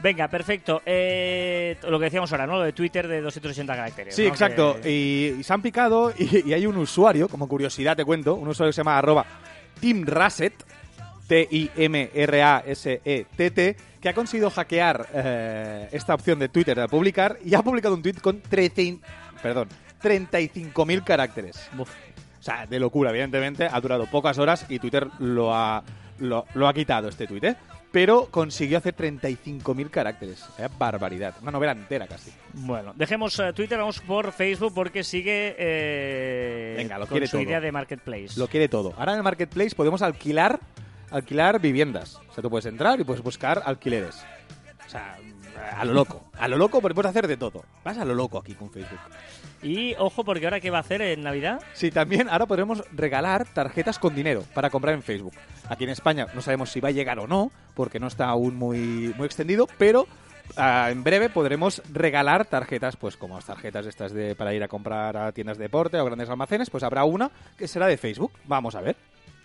[0.00, 0.80] Venga, perfecto.
[0.86, 2.58] Eh, lo que decíamos ahora, ¿no?
[2.58, 4.14] Lo de Twitter de 280 caracteres.
[4.14, 4.28] Sí, ¿no?
[4.28, 4.76] exacto.
[4.80, 8.36] Que- Y, y se han picado y, y hay un usuario, como curiosidad te cuento,
[8.36, 9.26] un usuario que se llama arroba
[9.80, 10.54] TimRasset,
[11.28, 12.26] T-I-M-R-A-S-E-T-T,
[14.00, 18.02] que ha conseguido hackear eh, esta opción de Twitter de publicar y ha publicado un
[18.02, 18.98] tweet con 13,
[19.42, 19.68] perdón,
[20.02, 21.68] 35.000 caracteres.
[21.78, 21.86] O
[22.40, 23.68] sea, de locura, evidentemente.
[23.70, 25.82] Ha durado pocas horas y Twitter lo ha,
[26.18, 27.56] lo, lo ha quitado este tweet, ¿eh?
[27.90, 30.44] Pero consiguió hacer 35.000 caracteres.
[30.78, 31.34] Barbaridad.
[31.40, 32.30] Una novela entera casi.
[32.52, 37.38] Bueno, dejemos eh, Twitter, vamos por Facebook porque sigue eh, Venga, lo con quiere su
[37.38, 37.42] todo.
[37.42, 38.38] idea de Marketplace.
[38.38, 38.92] Lo quiere todo.
[38.98, 40.60] Ahora en el marketplace podemos alquilar,
[41.10, 42.16] alquilar viviendas.
[42.30, 44.24] O sea, tú puedes entrar y puedes buscar alquileres.
[44.86, 45.18] O sea,
[45.76, 46.24] a lo loco.
[46.38, 47.64] A lo loco, pero puedes hacer de todo.
[47.84, 49.00] Vas a lo loco aquí con Facebook.
[49.62, 51.60] Y ojo, porque ahora qué va a hacer en Navidad.
[51.74, 55.34] Sí, también ahora podremos regalar tarjetas con dinero para comprar en Facebook.
[55.68, 58.56] Aquí en España no sabemos si va a llegar o no, porque no está aún
[58.56, 60.06] muy, muy extendido, pero
[60.56, 64.68] ah, en breve podremos regalar tarjetas, pues como las tarjetas estas de para ir a
[64.68, 68.32] comprar a tiendas de deporte o grandes almacenes, pues habrá una que será de Facebook.
[68.44, 68.96] Vamos a ver.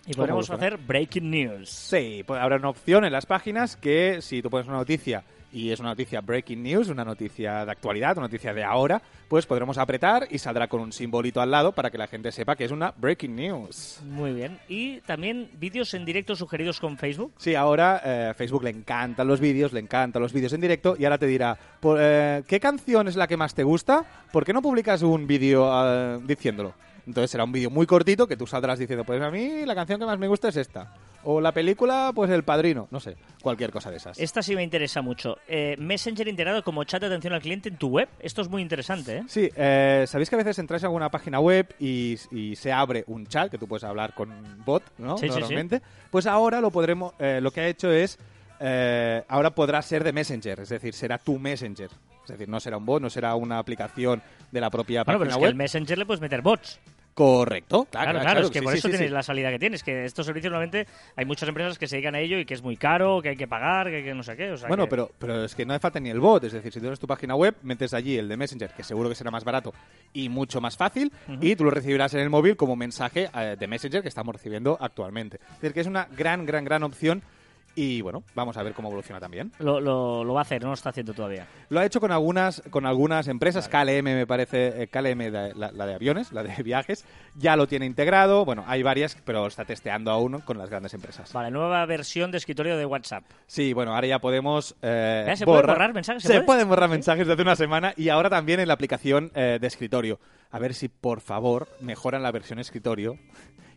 [0.06, 1.70] Y ¿Cómo podremos hacer breaking news.
[1.70, 5.70] Sí, pues habrá una opción en las páginas que si tú pones una noticia y
[5.70, 9.78] es una noticia breaking news, una noticia de actualidad, una noticia de ahora, pues podremos
[9.78, 12.72] apretar y saldrá con un simbolito al lado para que la gente sepa que es
[12.72, 14.00] una breaking news.
[14.04, 14.58] Muy bien.
[14.68, 17.32] Y también vídeos en directo sugeridos con Facebook.
[17.38, 21.04] Sí, ahora eh, Facebook le encantan los vídeos, le encantan los vídeos en directo y
[21.04, 24.04] ahora te dirá, por, eh, ¿qué canción es la que más te gusta?
[24.32, 26.74] ¿Por qué no publicas un vídeo eh, diciéndolo?
[27.06, 30.00] Entonces será un vídeo muy cortito que tú saldrás diciendo, pues a mí la canción
[30.00, 30.94] que más me gusta es esta.
[31.26, 34.18] O la película, pues El Padrino, no sé, cualquier cosa de esas.
[34.18, 35.38] Esta sí me interesa mucho.
[35.48, 38.08] Eh, Messenger integrado como chat de atención al cliente en tu web.
[38.20, 39.22] Esto es muy interesante, ¿eh?
[39.26, 43.04] Sí, eh, sabéis que a veces entráis a alguna página web y, y se abre
[43.06, 44.30] un chat que tú puedes hablar con
[44.66, 45.16] bot, ¿no?
[45.16, 45.40] Sí, sí, sí.
[45.40, 45.80] Normalmente.
[46.10, 48.18] Pues ahora lo podremos, eh, lo que ha hecho es
[48.60, 51.90] eh, ahora podrá ser de Messenger, es decir, será tu Messenger.
[52.22, 55.30] Es decir, no será un bot, no será una aplicación de la propia Bueno, pero
[55.30, 55.50] página es que web.
[55.50, 56.80] el Messenger le puedes meter bots.
[57.14, 59.14] Correcto, claro, Claro, claro, es que sí, por sí, eso sí, tienes sí.
[59.14, 59.84] la salida que tienes.
[59.84, 62.62] Que estos servicios normalmente hay muchas empresas que se dedican a ello y que es
[62.62, 64.50] muy caro, que hay que pagar, que, que no sé qué.
[64.50, 66.42] O sea Bueno, que- pero, pero es que no hace falta ni el bot.
[66.42, 69.14] Es decir, si tienes tu página web, metes allí el de Messenger, que seguro que
[69.14, 69.72] será más barato
[70.12, 73.66] y mucho más fácil, y tú lo recibirás en el móvil como mensaje eh, de
[73.68, 75.36] Messenger que estamos recibiendo actualmente.
[75.36, 77.22] Es decir, que es una gran, gran, gran opción.
[77.76, 79.50] Y bueno, vamos a ver cómo evoluciona también.
[79.58, 81.46] Lo, lo, lo va a hacer, no lo está haciendo todavía.
[81.70, 83.68] Lo ha hecho con algunas, con algunas empresas.
[83.68, 87.66] KLM, me parece, eh, KLM, la, la- la de aviones, la de viajes, ya lo
[87.66, 88.44] tiene integrado.
[88.44, 91.32] Bueno, hay varias, pero está testeando aún con las grandes empresas.
[91.32, 93.24] Vale, nueva versión de escritorio de WhatsApp.
[93.46, 94.76] Sí, bueno, ahora ya podemos.
[94.82, 96.22] eh, ¿Ya se puede borrar mensajes?
[96.22, 96.46] ¿Se Se, puede?
[96.46, 100.20] pueden borrar mensajes desde una semana y ahora también en la aplicación eh, de escritorio.
[100.52, 103.18] A ver si, por favor, mejoran la versión escritorio.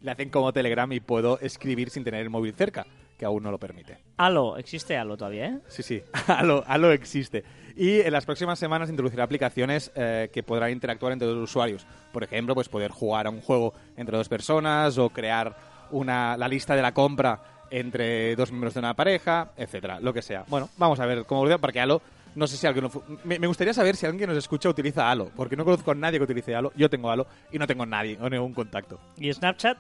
[0.02, 2.86] Le hacen como Telegram y puedo escribir sin tener el móvil cerca,
[3.18, 3.98] que aún no lo permite.
[4.18, 5.60] Halo, existe Halo todavía, ¿eh?
[5.68, 7.44] Sí, sí, Halo, Halo existe.
[7.76, 11.86] Y en las próximas semanas introducirá aplicaciones eh, que podrán interactuar entre dos usuarios.
[12.12, 15.56] Por ejemplo, pues poder jugar a un juego entre dos personas o crear
[15.92, 20.22] una, la lista de la compra entre dos miembros de una pareja, etcétera, lo que
[20.22, 20.46] sea.
[20.48, 22.02] Bueno, vamos a ver cómo evoluciona, porque Halo,
[22.38, 22.84] no sé si alguien...
[22.84, 25.92] lo Me, me gustaría saber si alguien que nos escucha utiliza Halo, porque no conozco
[25.92, 26.72] a nadie que utilice Halo.
[26.76, 29.00] Yo tengo Halo y no tengo nadie o ningún contacto.
[29.18, 29.78] ¿Y Snapchat?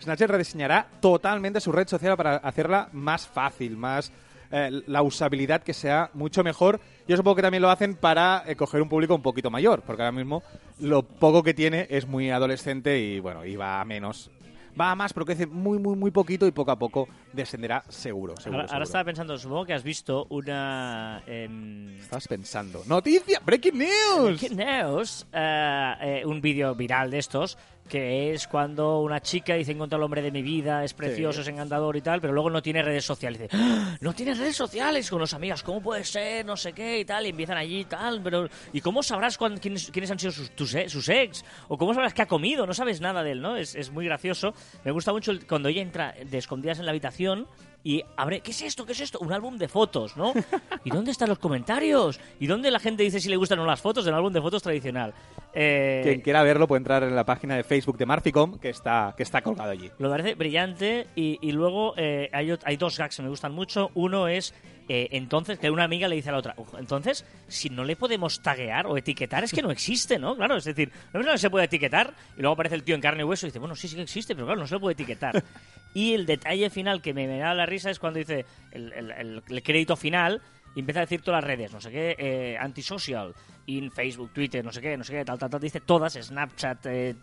[0.00, 4.10] Snapchat rediseñará totalmente su red social para hacerla más fácil, más
[4.50, 6.80] eh, la usabilidad que sea mucho mejor.
[7.06, 10.02] Yo supongo que también lo hacen para eh, coger un público un poquito mayor, porque
[10.02, 10.42] ahora mismo
[10.80, 14.30] lo poco que tiene es muy adolescente y bueno, y va a menos.
[14.78, 18.36] Va a más, pero crece muy, muy, muy poquito y poco a poco descenderá seguro.
[18.36, 21.22] seguro, Ahora, estaba pensando, supongo que has visto una...
[21.26, 22.82] em, Estabas pensando.
[22.86, 23.40] ¡Noticia!
[23.44, 24.38] ¡Breaking news!
[24.40, 29.72] Breaking news, eh, eh, un vídeo viral de estos, que es cuando una chica dice
[29.72, 32.60] encuentro al hombre de mi vida, es precioso, es encantador y tal, pero luego no
[32.62, 33.40] tiene redes sociales.
[33.40, 33.96] Dice, "¡Ah!
[34.02, 36.44] no tiene redes sociales con los amigas, ¿cómo puede ser?
[36.44, 39.56] No sé qué y tal, y empiezan allí y tal, pero ¿y cómo sabrás cuán-
[39.56, 41.42] quiénes, quiénes han sido sus, tus e- sus ex?
[41.68, 42.66] ¿O cómo sabrás qué ha comido?
[42.66, 43.56] No sabes nada de él, ¿no?
[43.56, 44.52] Es, es muy gracioso.
[44.84, 47.46] Me gusta mucho el- cuando ella entra de escondidas en la habitación
[47.84, 48.84] y abre, ¿qué es esto?
[48.84, 49.18] ¿Qué es esto?
[49.20, 50.32] Un álbum de fotos, ¿no?
[50.84, 52.20] ¿Y dónde están los comentarios?
[52.40, 54.40] ¿Y dónde la gente dice si le gustan o no las fotos del álbum de
[54.40, 55.14] fotos tradicional?
[55.54, 59.14] Eh, Quien quiera verlo puede entrar en la página de Facebook de Marficom, que está,
[59.16, 59.90] que está colgado allí.
[59.98, 63.90] Lo parece brillante y, y luego eh, hay, dos gags que me gustan mucho.
[63.94, 64.54] Uno es,
[64.88, 67.96] eh, entonces, que una amiga le dice a la otra, "Ojo, entonces, si no le
[67.96, 70.36] podemos taguear o etiquetar, es que no existe, ¿no?
[70.36, 73.24] Claro, es decir, no se puede etiquetar y luego aparece el tío en carne y
[73.24, 75.42] hueso y dice, bueno, sí, sí que existe, pero claro, no se le puede etiquetar.
[75.94, 79.96] y el detalle final que me, da la risa es cuando dice el, el- crédito
[79.96, 80.40] final
[80.74, 83.34] y empieza a decir todas las redes, no sé qué, eh, antisocial,
[83.66, 86.86] in Facebook, Twitter, no sé qué, no sé qué, tal, tal, tal, dice todas, Snapchat,
[86.86, 87.14] eh,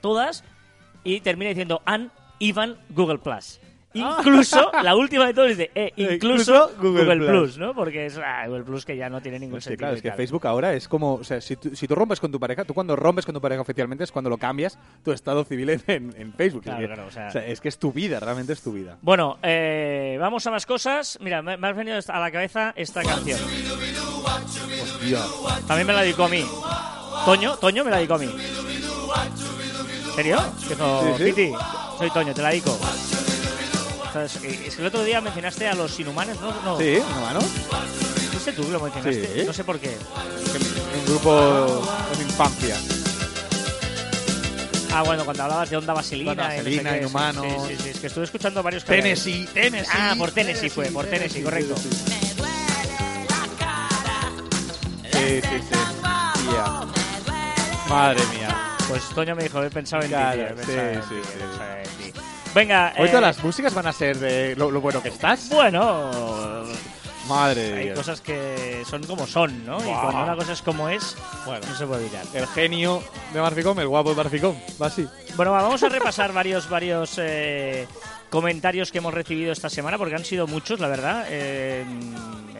[0.00, 0.44] todas,
[1.04, 3.60] y termina diciendo and even Google Plus.
[3.94, 6.14] Incluso, la última de todos dice, eh, incluso.
[6.54, 7.28] Incluso Google, Google Plus.
[7.30, 7.58] Plus.
[7.58, 7.74] ¿no?
[7.74, 9.86] Porque es ah, Google Plus que ya no tiene ningún Es que, sentido.
[9.86, 10.12] claro, es que.
[10.12, 12.74] Facebook ahora es como, o sea, si tú, si tú rompes con tu pareja, tú
[12.74, 16.62] cuando rompes con tu pareja oficialmente es cuando lo cambias tu estado civil en, Facebook.
[16.64, 18.98] Claro, es, que, claro, o sea- es que es tu vida, realmente es tu vida.
[19.00, 21.18] Bueno, eh, vamos a más cosas.
[21.20, 23.38] Mira, me, me ha venido a la cabeza esta canción.
[25.68, 26.44] También me la dedicó a mí.
[27.24, 28.26] Toño, Toño me la dedicó a mí.
[28.26, 30.38] ¿En serio?
[30.68, 31.32] Dijo, Sí, sí.
[31.32, 31.52] Piti,
[31.98, 32.78] soy Toño, te la dedico.
[34.16, 36.52] Eh, es que el otro día mencionaste a los inhumanos, ¿no?
[36.62, 37.40] no Sí, ¿no, mano?
[37.40, 39.40] ¿Fuiste tú lo mencionaste?
[39.40, 39.46] Sí.
[39.46, 39.96] No sé por qué.
[40.98, 41.84] Un grupo
[42.16, 42.76] de infancia.
[44.92, 46.32] Ah, bueno, cuando hablabas de onda vaselina.
[46.32, 47.46] Y no sé vaselina, qué, sí, inhumanos.
[47.66, 48.84] Sí, es que estuve escuchando varios.
[48.84, 49.90] Tennessee, Tennessee.
[49.92, 51.74] Ah, por Tennessee fue, por Tennessee, correcto.
[51.76, 51.88] Sí,
[55.40, 55.74] sí, sí.
[57.88, 58.56] Madre mía.
[58.88, 61.08] Pues Toño me dijo, he pensado en ti, Claro, tío, he pensado sí, en sí,
[61.08, 61.38] ti, he sí.
[61.38, 62.20] pensado en ti.
[62.54, 65.48] Venga, Hoy eh, todas las músicas van a ser de lo, lo bueno que estás.
[65.48, 66.10] bueno,
[67.28, 67.98] Madre hay Dios.
[67.98, 69.78] cosas que son como son, ¿no?
[69.78, 71.66] Y cuando una cosa es como es, Bueno.
[71.68, 72.24] no se puede evitar.
[72.34, 74.54] El genio de Marficom, el guapo de Marficom.
[74.80, 75.08] Va así.
[75.36, 77.88] Bueno, va, vamos a repasar varios, varios eh,
[78.30, 81.24] comentarios que hemos recibido esta semana, porque han sido muchos, la verdad.
[81.30, 81.84] Eh,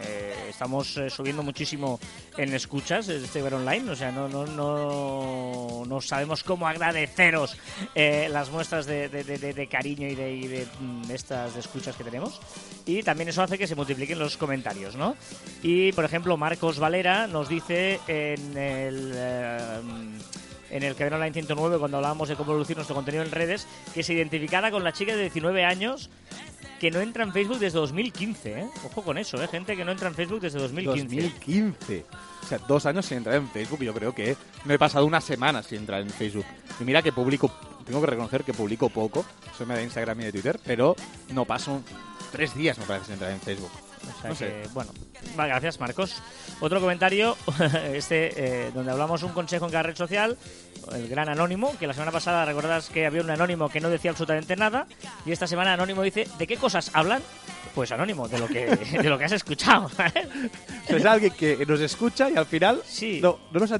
[0.03, 1.99] eh, estamos eh, subiendo muchísimo
[2.37, 7.57] en escuchas de este Ver Online, o sea, no, no, no, no sabemos cómo agradeceros
[7.93, 12.39] eh, las muestras de, de- cariño y de, mm, estas escuchas que tenemos.
[12.85, 15.17] Y también eso hace que se multipliquen los comentarios, ¿no?
[15.61, 19.11] Y, por ejemplo, Marcos Valera nos dice en el...
[19.13, 19.79] eh,
[20.71, 24.01] en el Cadena Online 109 cuando hablábamos de cómo reducir nuestro contenido en redes, que
[24.03, 26.09] se identificara con la chica de 19 años
[26.79, 28.67] que no entra en Facebook desde 2015, ¿eh?
[28.85, 29.47] Ojo con eso, ¿eh?
[29.47, 31.03] Gente que no entra en Facebook desde 2015.
[31.03, 32.05] 2015.
[32.43, 33.79] O sea, dos años sin entrar en Facebook.
[33.79, 34.35] Yo creo que
[34.65, 36.45] no he pasado una semana sin entrar en Facebook.
[36.79, 37.51] Y mira que publico,
[37.85, 39.25] tengo que reconocer que publico poco.
[39.57, 40.95] Soy de Instagram y de Twitter, pero
[41.33, 41.81] no paso
[42.31, 43.71] tres días, me parece, sin entrar en Facebook.
[44.17, 44.45] O sea No sé.
[44.47, 44.91] que, bueno,
[45.35, 46.21] gracias Marcos.
[46.59, 47.35] Otro comentario,
[47.93, 50.37] este, eh, donde hablamos un consejo en cada red social,
[50.93, 54.11] el gran anónimo, que la semana pasada recordás que había un anónimo que no decía
[54.11, 54.85] absolutamente nada,
[55.25, 57.21] y esta semana anónimo dice, ¿de qué cosas hablan?
[57.73, 58.65] Pues anónimo, de lo que,
[59.01, 59.89] de lo que has escuchado.
[59.89, 60.11] Sea,
[60.97, 63.19] es alguien que nos escucha y al final Sí.
[63.21, 63.79] no, no nos ha...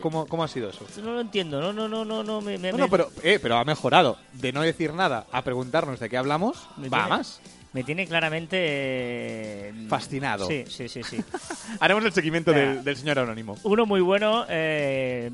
[0.00, 0.86] ¿cómo, ¿Cómo ha sido eso?
[1.02, 3.38] no lo entiendo, no, no, no, no, no, me, me- No, me- no, pero, eh,
[3.42, 4.16] pero ha mejorado.
[4.32, 7.40] De no decir nada a preguntarnos de qué hablamos, va más.
[7.72, 8.56] Me tiene claramente...
[8.60, 10.46] eh, Fascinado.
[10.48, 11.18] Sí, sí, sí, sí.
[11.80, 13.56] Haremos el seguimiento del, del señor anónimo.
[13.64, 14.46] Uno muy bueno...
[14.48, 15.30] eh,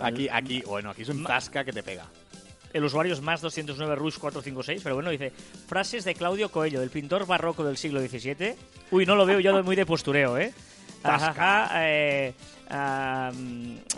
[0.00, 2.06] Aquí, aquí, bueno, aquí es un tasca que te pega.
[2.72, 5.32] el usuario es más 209 Rush 456, pero bueno, dice
[5.66, 8.54] frases de Claudio Coelho, del pintor barroco del siglo XVII.
[8.92, 10.52] Uy, no lo veo yo de- muy de postureo, ¿eh?
[11.04, 12.34] Ajaja, eh,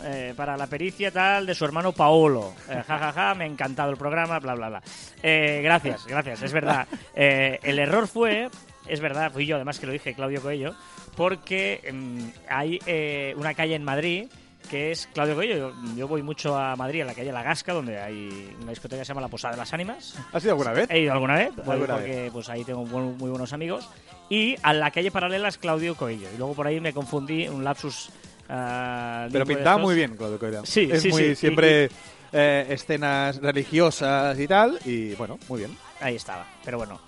[0.03, 2.53] eh, para la pericia tal de su hermano Paolo.
[2.69, 4.81] Eh, jajaja, me ha encantado el programa, bla, bla, bla.
[5.23, 6.87] Eh, gracias, gracias, es verdad.
[7.15, 8.49] Eh, el error fue,
[8.87, 10.75] es verdad, fui yo además que lo dije, Claudio Coelho,
[11.15, 14.27] porque mm, hay eh, una calle en Madrid
[14.69, 15.55] que es Claudio Coelho.
[15.57, 18.99] Yo, yo voy mucho a Madrid, a la calle La Gasca, donde hay una discoteca
[18.99, 20.15] que se llama La Posada de las Ánimas.
[20.33, 20.89] ¿Has ido alguna vez?
[20.91, 23.89] He ido alguna vez, Alguna porque pues ahí tengo buen- muy buenos amigos.
[24.29, 26.27] Y a la calle paralela es Claudio Coello.
[26.33, 28.09] Y luego por ahí me confundí, un lapsus.
[28.49, 30.65] ah, Pero pintaba muy bien, Claudio Coelho.
[30.65, 31.35] Sí, es sí, muy sí.
[31.35, 31.89] siempre
[32.33, 35.77] eh, escenas religiosas y tal, y bueno, muy bien.
[36.01, 36.99] Ahí estaba, pero bueno.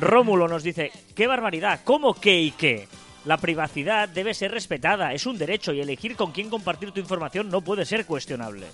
[0.00, 2.88] Rómulo nos dice, qué barbaridad, ¿cómo qué y qué?
[3.24, 7.48] La privacidad debe ser respetada, es un derecho y elegir con quién compartir tu información
[7.48, 8.66] no puede ser cuestionable.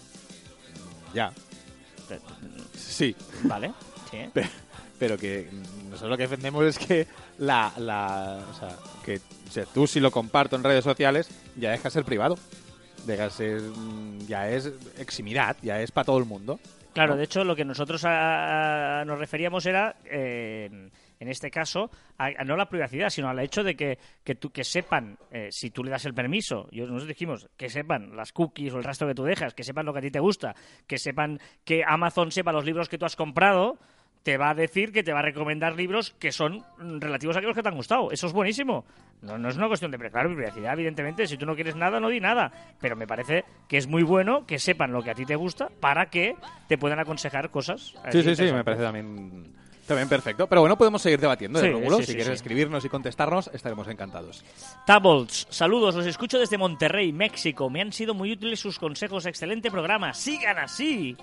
[1.14, 1.32] Ya.
[2.76, 3.72] Sí, ¿Vale?
[4.10, 4.18] Sí.
[5.00, 5.48] Pe- pero que
[5.88, 7.06] nosotros lo que defendemos es que
[7.38, 9.16] la, la o sea, que
[9.48, 12.36] o sea, tú si lo comparto en redes sociales ya deja de ser privado.
[13.06, 16.60] Deja de ser, mm, ya es eximidad, ya es para todo el mundo.
[16.92, 17.18] Claro, ¿no?
[17.18, 20.68] de hecho, lo que nosotros a- a- nos referíamos era, eh,
[21.18, 24.50] en este caso, a, a no la privacidad, sino al hecho de que, que, tú-
[24.50, 28.32] que sepan, eh, si tú le das el permiso, yo, nosotros dijimos, que sepan las
[28.32, 30.54] cookies o el rastro que tú dejas, que sepan lo que a ti te gusta,
[30.86, 33.78] que sepan que Amazon sepa los libros que tú has comprado,
[34.22, 36.62] te va a decir que te va a recomendar libros que son
[37.00, 38.10] relativos a aquellos que te han gustado.
[38.10, 38.84] Eso es buenísimo.
[39.22, 41.26] No, no es una cuestión de claro, privacidad, evidentemente.
[41.26, 42.52] Si tú no quieres nada, no di nada.
[42.80, 45.68] Pero me parece que es muy bueno que sepan lo que a ti te gusta
[45.80, 46.36] para que
[46.68, 47.94] te puedan aconsejar cosas.
[48.10, 49.52] Sí, sí, sí, me parece también,
[49.86, 50.46] también perfecto.
[50.46, 51.96] Pero bueno, podemos seguir debatiendo, de Sí, Rómulo.
[51.98, 54.44] sí, si sí, quieres escribirnos y contestarnos, estaremos encantados.
[54.86, 57.68] Tabolts, saludos, los escucho desde Monterrey, México.
[57.70, 59.24] Me han sido muy útiles sus consejos.
[59.26, 60.12] Excelente programa.
[60.14, 61.16] Sigan así.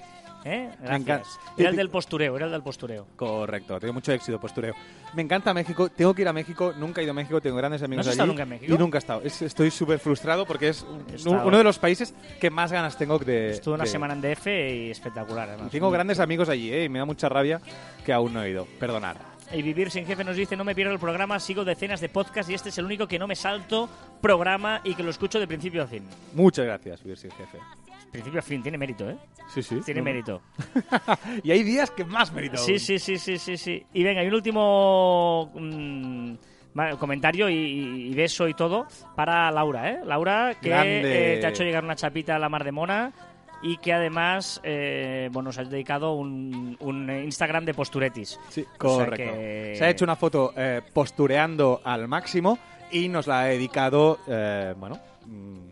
[0.49, 0.69] ¿Eh?
[0.81, 1.39] Gracias.
[1.57, 3.07] Era el del postureo, era el del postureo.
[3.15, 4.73] Correcto, tengo mucho éxito postureo.
[5.13, 7.83] Me encanta México, tengo que ir a México, nunca he ido a México, tengo grandes
[7.83, 8.13] amigos has allí.
[8.15, 8.73] estado nunca en México?
[8.73, 9.21] Y nunca he estado.
[9.23, 11.45] Es- estoy súper frustrado porque es un- estado.
[11.45, 13.51] uno de los países que más ganas tengo de...
[13.51, 15.71] Estuve una de- semana en DF y espectacular, además.
[15.71, 16.85] Tengo grandes amigos allí, ¿eh?
[16.85, 17.59] Y me da mucha rabia
[18.05, 18.65] que aún no he ido.
[18.79, 19.17] Perdonar.
[19.53, 22.49] Y Vivir sin Jefe nos dice, no me pierdo el programa, sigo decenas de podcasts
[22.51, 23.89] y este es el único que no me salto
[24.21, 26.03] programa y que lo escucho de principio a fin.
[26.33, 27.57] Muchas gracias, Vivir sin jefe.
[28.11, 29.17] Principio a fin, tiene mérito, ¿eh?
[29.53, 29.79] Sí, sí.
[29.85, 30.41] Tiene mérito.
[31.43, 32.57] y hay días que más mérito.
[32.57, 32.79] Sí, aún.
[32.79, 33.85] sí, sí, sí, sí, sí.
[33.93, 36.33] Y venga, y un último mm,
[36.99, 37.55] comentario y,
[38.09, 39.99] y beso y todo para Laura, ¿eh?
[40.05, 43.11] Laura, que eh, te ha hecho llegar una chapita a la mar de mona
[43.63, 48.39] y que además, eh, bueno, nos has dedicado un, un Instagram de posturetis.
[48.49, 49.33] Sí, O sea correcto.
[49.33, 52.57] que- Se ha hecho una foto eh, postureando al máximo
[52.91, 55.66] y nos la ha dedicado, eh, bueno, mm,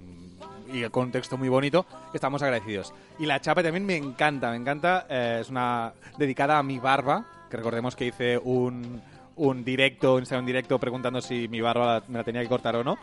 [0.76, 2.94] y con un texto muy bonito, estamos agradecidos.
[3.20, 7.26] Y la chapa también me encanta, me encanta, eh, es una dedicada a mi barba,
[7.50, 9.02] que recordemos que hice un,
[9.38, 12.76] un directo, un Instagram directo preguntando si mi barba la- me la tenía que cortar
[12.76, 12.98] o no.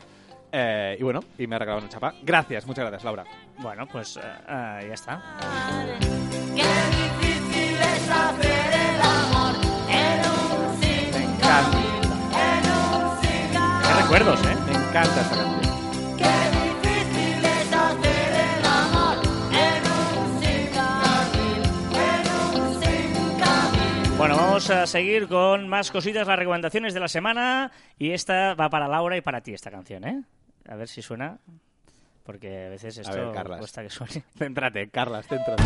[0.54, 2.12] Eh, y bueno, y me ha regalado una chapa.
[2.22, 3.24] Gracias, muchas gracias, Laura.
[3.58, 5.22] Bueno, pues ah, ya está.
[6.54, 9.54] Qué difícil es hacer el amor
[9.88, 11.80] en un Me encanta,
[13.88, 14.56] Qué recuerdos, ¿eh?
[14.66, 15.71] me encanta esta canción.
[24.52, 27.72] Vamos a seguir con más cositas, las recomendaciones de la semana.
[27.98, 30.22] Y esta va para Laura y para ti, esta canción, ¿eh?
[30.68, 31.38] A ver si suena.
[32.22, 33.60] Porque a veces esto ver, Carlas.
[33.60, 34.24] cuesta que suene.
[34.36, 35.62] Céntrate, Carlas, céntrate.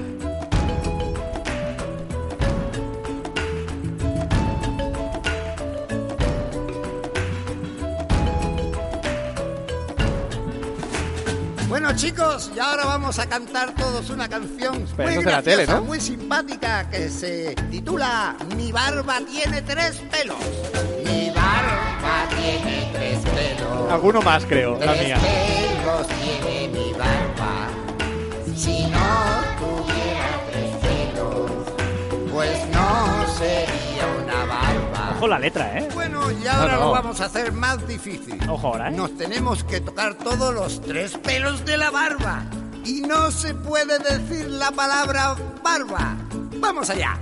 [11.95, 15.79] chicos, y ahora vamos a cantar todos una canción Pero muy de la tele, graciosa,
[15.79, 15.85] ¿no?
[15.85, 20.37] muy simpática que se titula Mi barba tiene tres pelos.
[21.05, 23.91] Mi barba tiene tres pelos.
[23.91, 25.17] Alguno más, creo, la Tres mía.
[25.17, 27.67] pelos tiene mi barba.
[28.55, 31.51] Si no tuviera tres pelos,
[32.31, 34.86] pues no sería una barba.
[35.17, 35.89] Ojo la letra, ¿eh?
[35.93, 36.85] Bueno, y ahora No, no.
[36.85, 38.37] lo vamos a hacer más difícil.
[38.49, 38.91] Ojo ahora, ¿eh?
[38.91, 42.43] Nos tenemos que tocar todos los tres pelos de la barba.
[42.85, 46.15] Y no se puede decir la palabra barba.
[46.59, 47.17] Vamos allá.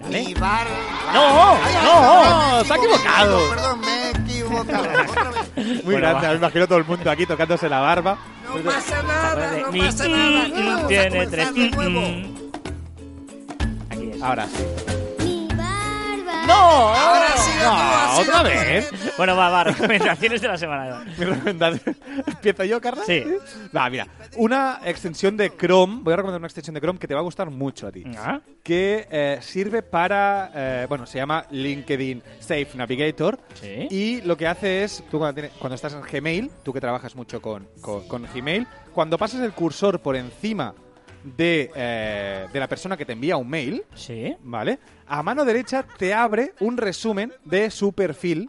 [0.00, 0.24] Dale.
[0.24, 0.70] Mi barba.
[1.12, 3.50] No, Ay, no, se ha equivocado.
[3.50, 4.82] Perdón, me he equivocado.
[5.10, 5.56] Otra vez.
[5.66, 8.18] Muy Bueno, grande, me imagino todo el mundo aquí tocándose la barba.
[8.48, 10.48] No pasa nada, no pasa nada.
[10.48, 11.54] mm, Vamos a tiene comenzar tres.
[11.54, 12.33] de mm, nuevo.
[14.24, 14.64] Ahora sí.
[15.24, 16.46] Mi barba.
[16.46, 16.54] ¡No!
[16.54, 18.44] Ahora sí, No, otra tú.
[18.44, 18.90] vez.
[19.18, 21.04] Bueno, va, va, recomendaciones de la semana.
[21.18, 21.96] Mi recomendación.
[22.26, 23.04] ¿Empiezo yo, Carla?
[23.06, 23.22] Sí.
[23.76, 24.06] Va, mira.
[24.36, 26.00] Una extensión de Chrome.
[26.02, 28.02] Voy a recomendar una extensión de Chrome que te va a gustar mucho a ti.
[28.18, 30.50] Ah, Que eh, sirve para.
[30.54, 33.38] eh, bueno, se llama LinkedIn Safe Navigator.
[33.60, 33.88] Sí.
[33.90, 35.04] Y lo que hace es.
[35.10, 38.66] Tú cuando, tienes- cuando estás en Gmail, tú que trabajas mucho con, con, con Gmail,
[38.94, 40.74] cuando pasas el cursor por encima
[41.24, 44.36] de, eh, de la persona que te envía un mail, Sí.
[44.42, 44.78] ¿vale?
[45.06, 48.48] A mano derecha te abre un resumen de su perfil,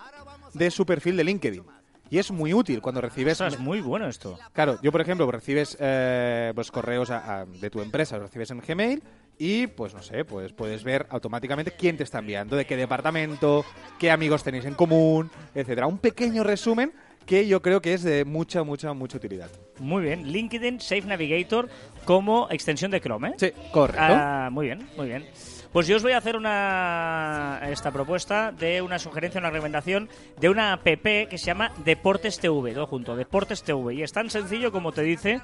[0.53, 1.63] de su perfil de LinkedIn.
[2.09, 3.41] Y es muy útil cuando recibes...
[3.41, 4.37] Es muy bueno esto.
[4.53, 8.51] Claro, yo por ejemplo recibes eh, pues correos a- a- de tu empresa, los recibes
[8.51, 9.01] en Gmail
[9.39, 13.65] y pues no sé, pues puedes ver automáticamente quién te está enviando, de qué departamento,
[13.99, 15.87] qué amigos tenéis en común, etcétera.
[15.87, 16.93] Un pequeño resumen
[17.25, 19.49] que yo creo que es de mucha, mucha, mucha utilidad.
[19.79, 20.31] Muy bien.
[20.31, 21.69] LinkedIn Safe Navigator
[22.05, 23.33] como extensión de Chrome, ¿eh?
[23.37, 24.01] Sí, correcto.
[24.01, 25.25] Ah, muy bien, muy bien.
[25.71, 30.07] Pues yo os voy a hacer una esta propuesta de una sugerencia, una recomendación
[30.39, 33.95] de una app que se llama Deportes TV, todo junto, Deportes TV.
[33.95, 35.41] Y es tan sencillo como te dice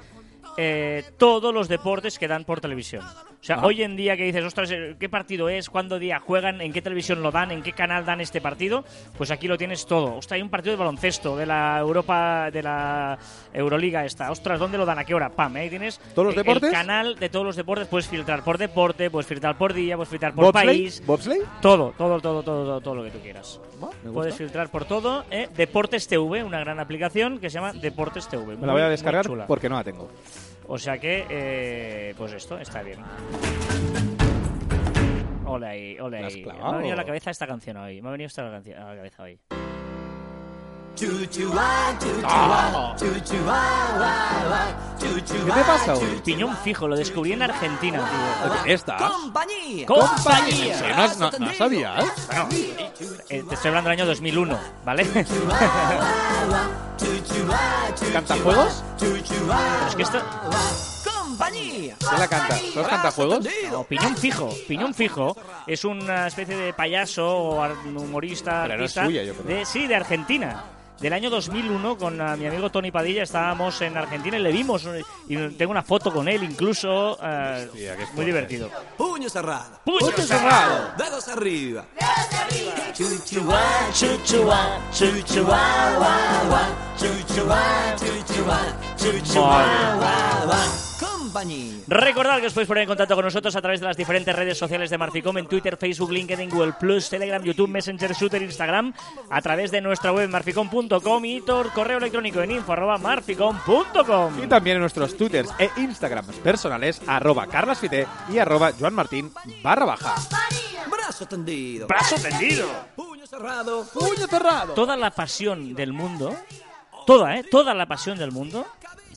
[0.56, 3.02] eh, todos los deportes que dan por televisión.
[3.04, 5.68] O sea, hoy en día que dices, ostras, eh, ¿qué partido es?
[5.68, 6.60] ¿Cuándo día juegan?
[6.60, 7.50] ¿En qué televisión lo dan?
[7.50, 8.84] ¿En qué canal dan este partido?
[9.18, 10.14] Pues aquí lo tienes todo.
[10.14, 13.18] Ostras, hay un partido de baloncesto de la Europa, de la
[13.52, 14.30] Euroliga esta.
[14.30, 15.00] Ostras, ¿dónde lo dan?
[15.00, 15.28] ¿A qué hora?
[15.30, 16.68] Pam, ahí tienes ¿Todos los el- deportes?
[16.70, 17.88] El canal de todos los deportes.
[17.88, 21.02] Puedes filtrar por deporte, puedes filtrar por día, puedes filtrar por país.
[21.04, 21.42] ¿Bobsleigh?
[21.60, 23.58] Todo, todo, todo, todo, todo, todo lo que tú quieras.
[23.80, 24.12] me gusta.
[24.12, 25.24] Puedes filtrar por todo.
[25.32, 25.48] ¿eh?
[25.56, 28.56] Deportes TV, una gran aplicación que se llama Deportes TV.
[28.56, 30.08] Me la voy a descargar porque no la tengo.
[30.68, 32.98] O sea que, eh, pues esto está bien.
[35.44, 36.44] Ole ahí, ole ¿La has ahí.
[36.44, 38.00] Me ha venido a la cabeza esta canción hoy.
[38.00, 39.38] Me ha venido esta canción a la cabeza hoy.
[40.96, 41.06] ¿Qué
[45.52, 46.20] te pasa hoy?
[46.24, 48.54] Piñón fijo, lo descubrí en Argentina, tío.
[48.74, 49.02] ¿Estás?
[49.10, 49.86] Compañía.
[49.86, 50.78] ¡Compañía!
[50.78, 50.84] Sí,
[51.18, 52.04] no, no, no sabías.
[53.28, 55.04] Eh, te estoy hablando del año 2001, ¿vale?
[58.12, 58.84] ¿Cantajuegos?
[58.98, 60.20] Pero es que esto...
[61.52, 62.58] ¿Quién la canta?
[62.74, 63.46] ¿Los cantajuegos?
[63.70, 64.50] No, Piñón Fijo.
[64.68, 65.36] Piñón Fijo
[65.66, 69.58] es una especie de payaso o humorista Pero no es artista suya, yo creo.
[69.58, 70.64] de sí, de Argentina.
[71.02, 74.86] Del año 2001 con ah, mi amigo Tony Padilla estábamos en Argentina y le vimos
[74.86, 78.70] eh, y tengo una foto con él incluso Hostia, qué muy divertido.
[78.96, 79.80] Puño cerrado.
[79.84, 80.92] ¡Puño cerrado!
[80.96, 81.86] Dedos arriba.
[91.32, 91.80] Compañía.
[91.88, 94.58] Recordad que os podéis poner en contacto con nosotros a través de las diferentes redes
[94.58, 98.92] sociales de Marficom en Twitter, Facebook, LinkedIn, Google Plus, Telegram, YouTube, Messenger, Shooter, Instagram,
[99.30, 104.44] a través de nuestra web marficom.com y por correo electrónico en info arroba marficom.com.
[104.44, 110.14] Y también en nuestros twitters e instagrams personales, arroba carlasfite y arroba joanmartin barra baja.
[110.90, 111.86] Brazo tendido.
[111.86, 112.68] ¡Brazo tendido!
[112.94, 113.86] Puño cerrado.
[113.94, 114.74] ¡Puño cerrado!
[114.74, 116.36] Toda la pasión del mundo,
[117.06, 117.44] toda, ¿eh?
[117.50, 118.66] Toda la pasión del mundo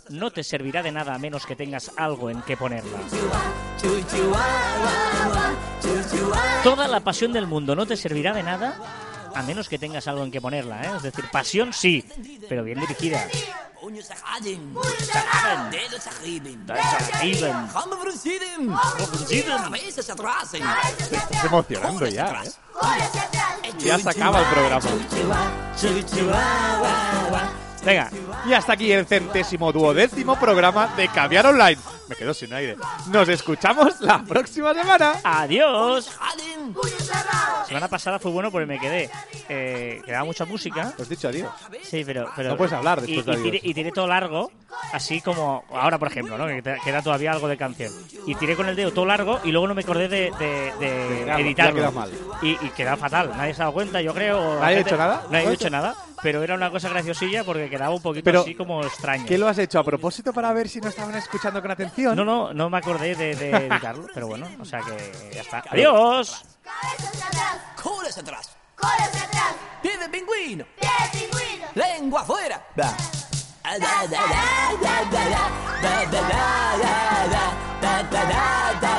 [0.10, 3.00] no te servirá de nada a menos que tengas algo en que ponerla.
[6.64, 8.80] Toda la pasión del mundo no te servirá de nada
[9.36, 10.92] a menos que tengas algo en que ponerla, ¿eh?
[10.96, 12.06] Es decir, pasión sí,
[12.48, 13.28] pero bien dirigida.
[21.12, 22.52] Estás emocionando ya, ¿eh?
[23.80, 24.90] Ya se acaba el programa.
[27.86, 28.10] Venga,
[28.48, 31.78] Y hasta aquí el centésimo duodécimo programa de Caviar Online.
[32.08, 32.76] Me quedo sin aire.
[33.12, 35.16] Nos escuchamos la próxima semana.
[35.24, 36.10] ¡Adiós!
[36.20, 36.76] Hallen.
[37.68, 39.10] semana pasada fue bueno porque me quedé.
[39.50, 40.94] Eh, quedaba mucha música.
[41.00, 41.50] He dicho adiós.
[41.84, 42.30] Sí, pero.
[42.36, 43.62] pero No puedes hablar después y, de y tiré, adiós.
[43.72, 44.52] y tiré todo largo,
[44.94, 46.46] así como ahora, por ejemplo, ¿no?
[46.48, 47.92] Que queda todavía algo de canción.
[48.28, 51.22] Y tiré con el dedo todo largo y luego no me acordé de, de- de
[51.22, 51.76] Editarlo, editarlo.
[51.82, 52.12] ya queda mal.
[52.44, 53.32] Y, y queda fatal.
[53.36, 54.56] Nadie se ha dado cuenta, yo creo.
[54.56, 55.24] la ¿Nadie ha hecho nada?
[55.32, 55.70] Nadie ¿No ha hecho?
[55.72, 59.26] nada, pero era una cosa graciosilla porque quedaba un poquito Pero, así como extraño.
[59.26, 62.16] ¿Qué lo has hecho a propósito para ver si no estaban escuchando con atención?
[62.16, 65.64] No, no, no me acordé de, de editarlo, pero bueno, o sea que ya está.
[65.70, 66.44] ¡Adiós!
[66.64, 68.58] Cabezas atrás, Colas atrás.
[68.76, 70.66] colas atrás, Pie de pingüino.
[70.80, 71.66] pie de pingüino.
[71.76, 72.66] Lengua afuera.
[72.76, 72.96] Da.
[73.66, 74.22] Da, da, da, da,
[74.82, 75.52] da, da, da,
[75.82, 77.46] da, da, da, da, da, da,
[77.82, 78.95] da, da, da, da,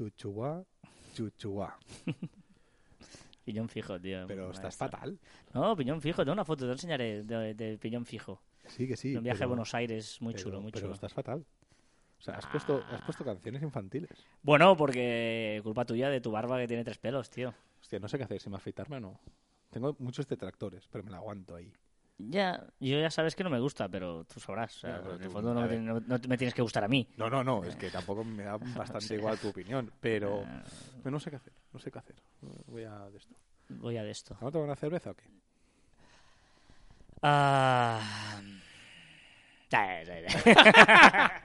[0.00, 0.64] Chuchuá,
[1.14, 1.76] chuchuá.
[3.44, 4.24] Piñón fijo, tío.
[4.26, 5.18] Pero estás fatal.
[5.52, 8.40] No, piñón fijo, tengo una foto, te enseñaré de, de piñón fijo.
[8.66, 9.14] Sí, que sí.
[9.14, 10.94] un viaje pero- a Buenos Aires muy pero- chulo, muy pero chulo.
[10.94, 11.44] estás fatal.
[12.18, 14.26] O sea, has puesto, has puesto canciones infantiles.
[14.42, 17.52] Bueno, porque culpa tuya de tu barba que tiene tres pelos, tío.
[17.82, 19.20] Hostia, no sé qué hacer, si me afeitarme o no.
[19.70, 21.70] Tengo muchos detractores, pero me la aguanto ahí.
[22.28, 24.76] Ya, yo ya sabes que no me gusta, pero tú sabrás.
[24.76, 27.08] o sea, pero en el fondo no me, no- no tienes que gustar a mí.
[27.16, 30.44] No, no, no, es que tampoco me da bastante igual tu opinión, pero
[31.02, 32.16] pero no sé qué hacer, no sé qué hacer.
[32.66, 33.34] Voy a de esto.
[33.68, 34.34] Voy a de esto.
[34.34, 35.24] ¿Vamos a tomar una cerveza o qué?
[37.22, 38.00] Ah...
[39.70, 41.42] ya, ya, ya.